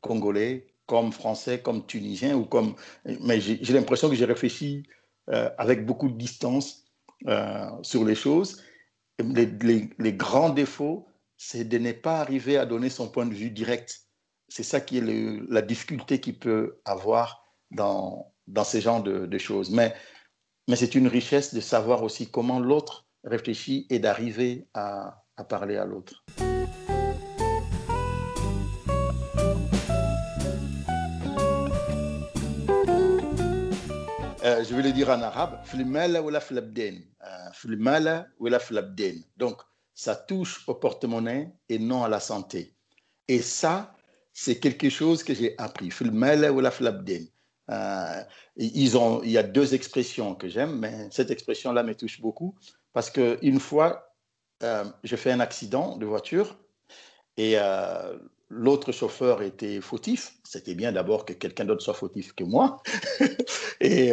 Congolais, 0.02 0.66
comme 0.86 1.12
Français, 1.12 1.60
comme 1.60 1.86
Tunisien, 1.86 2.36
ou 2.36 2.44
comme... 2.44 2.74
mais 3.20 3.40
j'ai 3.40 3.72
l'impression 3.72 4.08
que 4.08 4.14
j'ai 4.14 4.24
réfléchi 4.24 4.84
euh, 5.30 5.50
avec 5.58 5.84
beaucoup 5.84 6.08
de 6.08 6.16
distance 6.16 6.84
euh, 7.26 7.70
sur 7.82 8.04
les 8.04 8.14
choses. 8.14 8.62
Les, 9.18 9.46
les, 9.98 10.12
grands 10.12 10.50
défauts, 10.50 11.08
c'est 11.36 11.64
de 11.64 11.78
ne 11.78 11.92
pas 11.92 12.20
arriver 12.20 12.58
à 12.58 12.66
donner 12.66 12.90
son 12.90 13.08
point 13.08 13.26
de 13.26 13.34
vue 13.34 13.50
direct. 13.50 14.02
C'est 14.48 14.62
ça 14.62 14.80
qui 14.80 14.98
est 14.98 15.46
la 15.48 15.62
difficulté 15.62 16.20
qu'il 16.20 16.38
peut 16.38 16.80
avoir 16.84 17.44
dans, 17.70 18.32
dans 18.46 18.64
ces 18.64 18.80
genres 18.80 19.02
de, 19.02 19.38
choses. 19.38 19.70
Mais 19.70 19.94
mais 20.68 20.76
c'est 20.76 20.94
une 20.94 21.06
richesse 21.06 21.54
de 21.54 21.60
savoir 21.60 22.02
aussi 22.02 22.30
comment 22.30 22.58
l'autre 22.58 23.06
réfléchit 23.24 23.86
et 23.90 23.98
d'arriver 23.98 24.66
à, 24.74 25.24
parler 25.48 25.76
à 25.76 25.84
l'autre. 25.84 26.24
Euh, 34.44 34.64
je 34.64 34.74
vais 34.74 34.82
le 34.82 34.92
dire 34.92 35.10
en 35.10 35.20
arabe, 35.22 35.60
euh, 35.74 37.50
donc 39.36 39.62
ça 39.94 40.14
touche 40.14 40.62
au 40.68 40.74
porte-monnaie 40.74 41.52
et 41.68 41.78
non 41.78 42.04
à 42.04 42.08
la 42.08 42.20
santé. 42.20 42.74
Et 43.28 43.40
ça, 43.40 43.94
c'est 44.32 44.60
quelque 44.60 44.88
chose 44.90 45.24
que 45.24 45.34
j'ai 45.34 45.54
appris. 45.58 45.90
Euh, 47.70 48.22
ils 48.56 48.96
ont, 48.96 49.22
il 49.22 49.30
y 49.30 49.38
a 49.38 49.42
deux 49.42 49.74
expressions 49.74 50.34
que 50.34 50.48
j'aime, 50.48 50.78
mais 50.78 51.08
cette 51.10 51.30
expression-là 51.30 51.82
me 51.82 51.94
touche 51.94 52.20
beaucoup 52.20 52.54
parce 52.92 53.10
qu'une 53.10 53.60
fois, 53.60 54.14
euh, 54.62 54.84
je 55.04 55.16
fais 55.16 55.32
un 55.32 55.40
accident 55.40 55.96
de 55.96 56.06
voiture 56.06 56.56
et 57.36 57.54
euh, 57.56 58.16
l'autre 58.48 58.92
chauffeur 58.92 59.42
était 59.42 59.80
fautif. 59.80 60.38
C'était 60.44 60.74
bien 60.74 60.92
d'abord 60.92 61.24
que 61.24 61.32
quelqu'un 61.32 61.64
d'autre 61.64 61.82
soit 61.82 61.94
fautif 61.94 62.32
que 62.34 62.44
moi. 62.44 62.82
et 63.80 64.12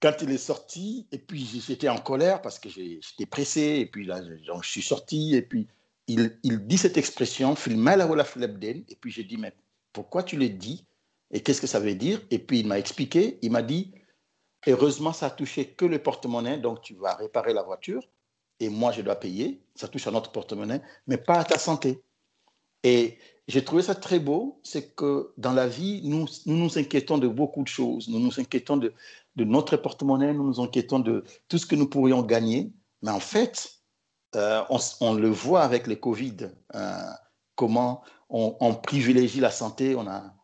quand 0.00 0.14
il 0.22 0.30
est 0.30 0.38
sorti, 0.38 1.06
et 1.12 1.18
puis 1.18 1.62
j'étais 1.66 1.88
en 1.88 1.98
colère 1.98 2.40
parce 2.42 2.58
que 2.58 2.68
j'étais 2.68 3.26
pressé, 3.26 3.78
et 3.80 3.86
puis 3.86 4.04
là, 4.04 4.20
je 4.22 4.68
suis 4.68 4.82
sorti, 4.82 5.36
et 5.36 5.42
puis 5.42 5.68
il, 6.08 6.38
il 6.42 6.66
dit 6.66 6.78
cette 6.78 6.96
expression, 6.96 7.54
et 7.54 8.96
puis 9.00 9.12
j'ai 9.12 9.24
dit, 9.24 9.36
mais 9.36 9.52
pourquoi 9.92 10.22
tu 10.22 10.36
le 10.36 10.48
dis? 10.48 10.86
Et 11.30 11.40
qu'est-ce 11.42 11.60
que 11.60 11.66
ça 11.66 11.80
veut 11.80 11.94
dire? 11.94 12.20
Et 12.30 12.38
puis 12.38 12.60
il 12.60 12.66
m'a 12.66 12.78
expliqué, 12.78 13.38
il 13.42 13.52
m'a 13.52 13.62
dit, 13.62 13.92
heureusement, 14.66 15.12
ça 15.12 15.26
a 15.26 15.30
touché 15.30 15.72
que 15.72 15.84
le 15.84 16.02
porte-monnaie, 16.02 16.58
donc 16.58 16.80
tu 16.82 16.94
vas 16.94 17.14
réparer 17.14 17.52
la 17.52 17.62
voiture, 17.62 18.02
et 18.60 18.68
moi 18.68 18.92
je 18.92 19.02
dois 19.02 19.16
payer, 19.16 19.62
ça 19.74 19.88
touche 19.88 20.06
à 20.06 20.10
notre 20.10 20.32
porte-monnaie, 20.32 20.82
mais 21.06 21.18
pas 21.18 21.38
à 21.38 21.44
ta 21.44 21.58
santé. 21.58 22.02
Et 22.82 23.18
j'ai 23.46 23.64
trouvé 23.64 23.82
ça 23.82 23.94
très 23.94 24.18
beau, 24.18 24.60
c'est 24.62 24.94
que 24.94 25.32
dans 25.36 25.52
la 25.52 25.66
vie, 25.66 26.00
nous, 26.04 26.26
nous, 26.46 26.78
inquiétons 26.78 27.18
de 27.18 27.28
beaucoup 27.28 27.62
de 27.62 27.68
choses, 27.68 28.08
nous 28.08 28.20
nous 28.20 28.40
inquiétons 28.40 28.76
de, 28.76 28.94
notre 29.36 29.76
porte-monnaie, 29.76 30.34
nous 30.34 30.44
nous 30.44 30.60
inquiétons 30.60 30.98
de 30.98 31.24
tout 31.48 31.58
ce 31.58 31.66
que 31.66 31.76
nous 31.76 31.88
pourrions 31.88 32.22
gagner, 32.22 32.72
mais 33.02 33.10
en 33.10 33.20
fait, 33.20 33.70
euh, 34.34 34.62
on, 35.00 35.14
le 35.14 35.28
voit 35.28 35.62
avec 35.62 35.86
les 35.86 35.98
Covid, 35.98 36.50
euh, 36.74 36.98
comment 37.54 38.02
on, 38.28 38.56
on, 38.60 38.74
privilégie 38.74 39.40
la 39.40 39.50
santé, 39.50 39.94
on 39.94 40.06
a 40.06 40.34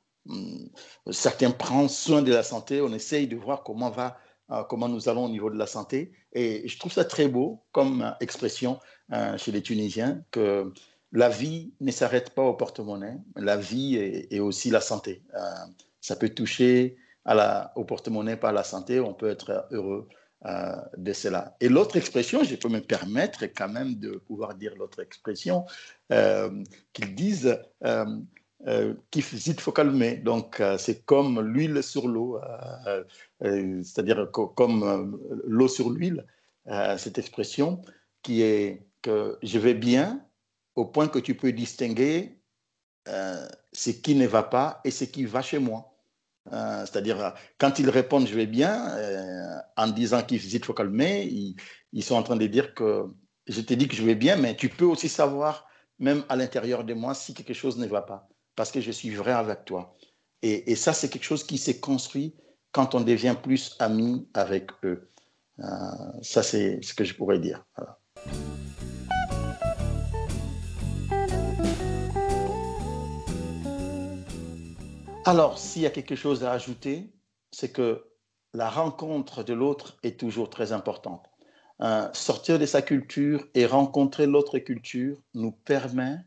certains 1.10 1.50
prennent 1.50 1.88
soin 1.88 2.22
de 2.22 2.32
la 2.32 2.42
santé, 2.42 2.80
on 2.80 2.92
essaye 2.92 3.26
de 3.26 3.36
voir 3.36 3.62
comment, 3.62 3.90
va, 3.90 4.18
euh, 4.50 4.62
comment 4.64 4.88
nous 4.88 5.08
allons 5.08 5.26
au 5.26 5.28
niveau 5.28 5.50
de 5.50 5.58
la 5.58 5.66
santé. 5.66 6.12
Et 6.32 6.66
je 6.66 6.78
trouve 6.78 6.92
ça 6.92 7.04
très 7.04 7.28
beau 7.28 7.62
comme 7.72 8.02
euh, 8.02 8.10
expression 8.20 8.78
euh, 9.12 9.36
chez 9.36 9.52
les 9.52 9.62
Tunisiens 9.62 10.22
que 10.30 10.72
la 11.12 11.28
vie 11.28 11.72
ne 11.80 11.90
s'arrête 11.90 12.30
pas 12.30 12.42
au 12.42 12.54
porte-monnaie, 12.54 13.18
la 13.36 13.56
vie 13.56 13.96
est, 13.96 14.40
aussi 14.40 14.70
la 14.70 14.80
santé. 14.80 15.22
ça 16.00 16.16
peut 16.16 16.30
toucher 16.30 16.96
au 17.76 17.84
porte-monnaie 17.84 18.36
par 18.36 18.52
la 18.52 18.64
santé, 18.64 18.98
on 18.98 19.14
peut 19.14 19.30
être 19.30 19.68
heureux 19.70 20.08
de 20.96 21.12
cela. 21.12 21.56
Et 21.60 21.68
l'autre 21.68 21.96
expression, 21.96 22.42
je 22.42 22.56
peux 22.56 22.68
me 22.68 22.80
permettre 22.80 23.44
quand 23.44 23.68
même 23.68 23.94
de 23.94 24.16
pouvoir 24.16 24.56
dire 24.56 24.74
l'autre 24.76 25.00
expression, 25.00 25.66
qu'ils 26.10 27.14
disent 27.14 27.60
qui 29.10 29.20
il 29.46 29.60
faut 29.60 29.72
calmer. 29.72 30.16
Donc, 30.16 30.62
c'est 30.78 31.04
comme 31.04 31.40
l'huile 31.40 31.82
sur 31.82 32.08
l'eau, 32.08 32.40
c'est-à-dire 33.40 34.30
comme 34.32 35.18
l'eau 35.44 35.68
sur 35.68 35.90
l'huile, 35.90 36.24
cette 36.96 37.18
expression 37.18 37.82
qui 38.22 38.42
est 38.42 38.86
que 39.02 39.38
je 39.42 39.58
vais 39.58 39.74
bien 39.74 40.24
au 40.74 40.86
point 40.86 41.08
que 41.08 41.18
tu 41.18 41.34
peux 41.36 41.52
distinguer 41.52 42.40
euh, 43.08 43.46
ce 43.72 43.90
qui 43.90 44.14
ne 44.14 44.26
va 44.26 44.42
pas 44.42 44.80
et 44.84 44.90
ce 44.90 45.04
qui 45.04 45.24
va 45.24 45.42
chez 45.42 45.58
moi. 45.58 45.94
Euh, 46.52 46.80
c'est-à-dire, 46.80 47.34
quand 47.58 47.78
ils 47.78 47.88
répondent 47.88 48.26
je 48.26 48.34
vais 48.34 48.46
bien, 48.46 48.88
euh, 48.96 49.56
en 49.76 49.88
disant 49.88 50.22
qu'il 50.22 50.40
faut 50.64 50.74
calmer, 50.74 51.24
ils, 51.24 51.56
ils, 51.92 52.02
sont 52.02 52.16
en 52.16 52.22
train 52.22 52.36
de 52.36 52.46
dire 52.46 52.74
que 52.74 53.06
je 53.46 53.60
te 53.60 53.74
dis 53.74 53.88
que 53.88 53.94
je 53.94 54.02
vais 54.02 54.14
bien, 54.14 54.36
mais 54.36 54.56
tu 54.56 54.68
peux 54.68 54.84
aussi 54.84 55.08
savoir, 55.08 55.66
même 55.98 56.24
à 56.28 56.36
l'intérieur 56.36 56.84
de 56.84 56.94
moi, 56.94 57.14
si 57.14 57.34
quelque 57.34 57.54
chose 57.54 57.78
ne 57.78 57.86
va 57.86 58.02
pas, 58.02 58.28
parce 58.56 58.70
que 58.70 58.80
je 58.80 58.90
suis 58.90 59.10
vrai 59.10 59.32
avec 59.32 59.64
toi. 59.64 59.96
Et, 60.42 60.76
ça, 60.76 60.92
c'est 60.92 61.08
quelque 61.08 61.24
chose 61.24 61.44
qui 61.44 61.56
s'est 61.56 61.80
construit 61.80 62.34
quand 62.72 62.94
on 62.94 63.00
devient 63.00 63.34
plus 63.42 63.76
ami 63.78 64.28
avec 64.34 64.70
eux. 64.84 65.10
ça, 66.20 66.42
c'est 66.42 66.82
ce 66.82 66.92
que 66.92 67.04
je 67.04 67.14
pourrais 67.14 67.38
dire. 67.38 67.64
Alors, 75.26 75.58
s'il 75.58 75.80
y 75.80 75.86
a 75.86 75.90
quelque 75.90 76.16
chose 76.16 76.44
à 76.44 76.52
ajouter, 76.52 77.10
c'est 77.50 77.72
que 77.72 78.04
la 78.52 78.68
rencontre 78.68 79.42
de 79.42 79.54
l'autre 79.54 79.96
est 80.02 80.20
toujours 80.20 80.50
très 80.50 80.72
importante. 80.72 81.24
Euh, 81.80 82.08
sortir 82.12 82.58
de 82.58 82.66
sa 82.66 82.82
culture 82.82 83.46
et 83.54 83.64
rencontrer 83.64 84.26
l'autre 84.26 84.58
culture 84.58 85.16
nous 85.32 85.50
permet 85.50 86.18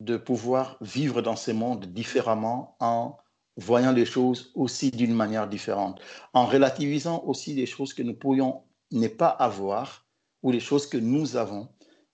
de 0.00 0.16
pouvoir 0.16 0.76
vivre 0.80 1.22
dans 1.22 1.36
ces 1.36 1.52
mondes 1.52 1.86
différemment 1.86 2.76
en 2.80 3.16
voyant 3.56 3.92
les 3.92 4.04
choses 4.04 4.50
aussi 4.54 4.90
d'une 4.90 5.14
manière 5.14 5.48
différente, 5.48 6.00
en 6.32 6.46
relativisant 6.46 7.22
aussi 7.24 7.54
les 7.54 7.66
choses 7.66 7.94
que 7.94 8.02
nous 8.02 8.14
pourrions 8.14 8.64
ne 8.90 9.08
pas 9.08 9.28
avoir 9.28 10.06
ou 10.42 10.50
les 10.50 10.60
choses 10.60 10.86
que 10.86 10.98
nous 10.98 11.36
avons, 11.36 11.68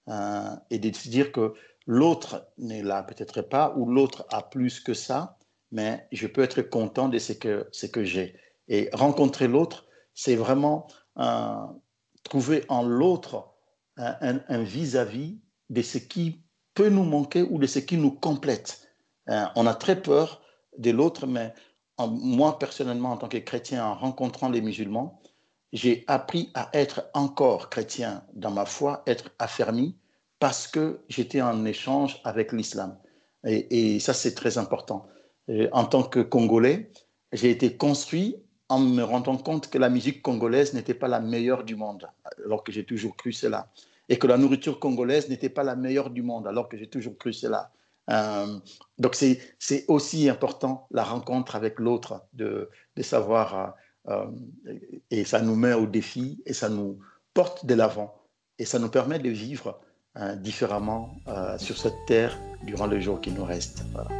euh, 0.09 0.55
et 0.71 0.79
de 0.79 0.95
se 0.95 1.09
dire 1.09 1.33
que 1.33 1.55
l'autre 1.87 2.47
ne 2.59 2.83
l'a 2.83 3.03
peut-être 3.03 3.43
pas 3.43 3.75
ou 3.77 3.87
l'autre 3.87 4.27
a 4.31 4.43
plus 4.43 4.81
que 4.81 4.95
ça, 4.95 5.39
mais 5.73 6.07
je 6.13 6.27
peux 6.27 6.43
être 6.43 6.63
content 6.63 7.09
de 7.09 7.19
ce 7.19 7.33
que, 7.33 7.69
ce 7.73 7.87
que 7.87 8.05
j'ai. 8.05 8.37
Et 8.69 8.89
rencontrer 8.93 9.49
l'autre, 9.49 9.87
c'est 10.15 10.37
vraiment 10.37 10.87
euh, 11.19 11.55
trouver 12.23 12.65
en 12.69 12.83
l'autre 12.83 13.47
un 13.97 14.63
vis-à-vis 14.63 15.41
de 15.69 15.83
ce 15.83 15.99
qui 15.99 16.43
peut 16.75 16.89
nous 16.89 17.05
manquer 17.05 17.43
ou 17.43 17.59
de 17.59 17.67
ce 17.67 17.79
qui 17.79 17.97
nous 17.97 18.13
complète. 18.13 18.89
Euh, 19.29 19.45
on 19.57 19.67
a 19.67 19.75
très 19.75 20.01
peur 20.01 20.43
de 20.79 20.91
l'autre, 20.91 21.27
mais 21.27 21.53
moi 21.99 22.59
personnellement, 22.59 23.13
en 23.13 23.17
tant 23.17 23.29
que 23.29 23.39
chrétien, 23.39 23.85
en 23.85 23.95
rencontrant 23.95 24.49
les 24.49 24.61
musulmans, 24.61 25.21
j'ai 25.73 26.05
appris 26.07 26.51
à 26.55 26.71
être 26.73 27.09
encore 27.15 27.71
chrétien 27.71 28.25
dans 28.33 28.51
ma 28.51 28.65
foi, 28.65 29.03
être 29.07 29.31
affermi, 29.39 29.97
parce 30.39 30.67
que 30.67 31.01
j'étais 31.09 31.43
en 31.43 31.65
échange 31.65 32.21
avec 32.25 32.53
l'islam. 32.53 32.99
Et, 33.45 34.01
ça, 34.01 34.13
c'est 34.13 34.35
très 34.35 34.59
important. 34.59 35.07
Euh, 35.49 35.69
en 35.73 35.85
tant 35.85 36.03
que 36.03 36.21
Congolais, 36.21 36.91
j'ai 37.33 37.51
été 37.51 37.77
construit 37.77 38.37
en 38.69 38.79
me 38.79 39.03
rendant 39.03 39.37
compte 39.37 39.69
que 39.69 39.79
la 39.79 39.89
musique 39.89 40.23
congolaise 40.23 40.75
n'était 40.75 40.95
pas 40.95 41.09
la 41.09 41.21
meilleure 41.21 41.65
du 41.65 41.75
monde, 41.75 42.07
alors 42.45 42.63
que 42.63 42.71
j'ai 42.71 42.85
toujours 42.85 43.17
cru 43.17 43.33
cela. 43.33 43.69
Et 44.11 44.19
que 44.19 44.27
la 44.27 44.37
nourriture 44.37 44.79
congolaise 44.79 45.31
n'était 45.31 45.49
pas 45.49 45.63
la 45.63 45.77
meilleure 45.77 46.11
du 46.11 46.23
monde, 46.23 46.47
alors 46.47 46.69
que 46.69 46.77
j'ai 46.77 46.89
toujours 46.89 47.17
cru 47.17 47.33
cela. 47.33 47.73
Euh, 48.11 48.59
donc 48.99 49.15
c'est 49.15 49.85
aussi 49.89 50.29
important 50.29 50.87
la 50.91 51.05
rencontre 51.05 51.57
avec 51.57 51.79
l'autre, 51.79 52.27
de, 52.35 52.69
de, 52.97 53.03
savoir, 53.03 53.75
euh, 54.09 54.27
et 55.11 55.25
ça 55.25 55.41
nous 55.41 55.57
met 55.57 55.73
au 55.73 55.87
défi, 55.87 56.43
et 56.45 56.53
ça 56.53 56.69
nous 56.69 56.99
porte 57.33 57.65
de 57.65 57.75
l'avant, 57.75 58.13
et 58.59 58.67
ça 58.67 58.79
nous 58.79 58.91
permet 58.91 59.19
de 59.19 59.31
vivre 59.31 59.81
différemment 60.39 61.15
sur 61.59 61.79
cette 61.79 62.05
terre 62.09 62.37
durant 62.65 62.89
le 62.89 62.99
jour 62.99 63.21
qui 63.21 63.31
nous 63.31 63.45
reste. 63.45 63.85
Voilà. 63.93 64.11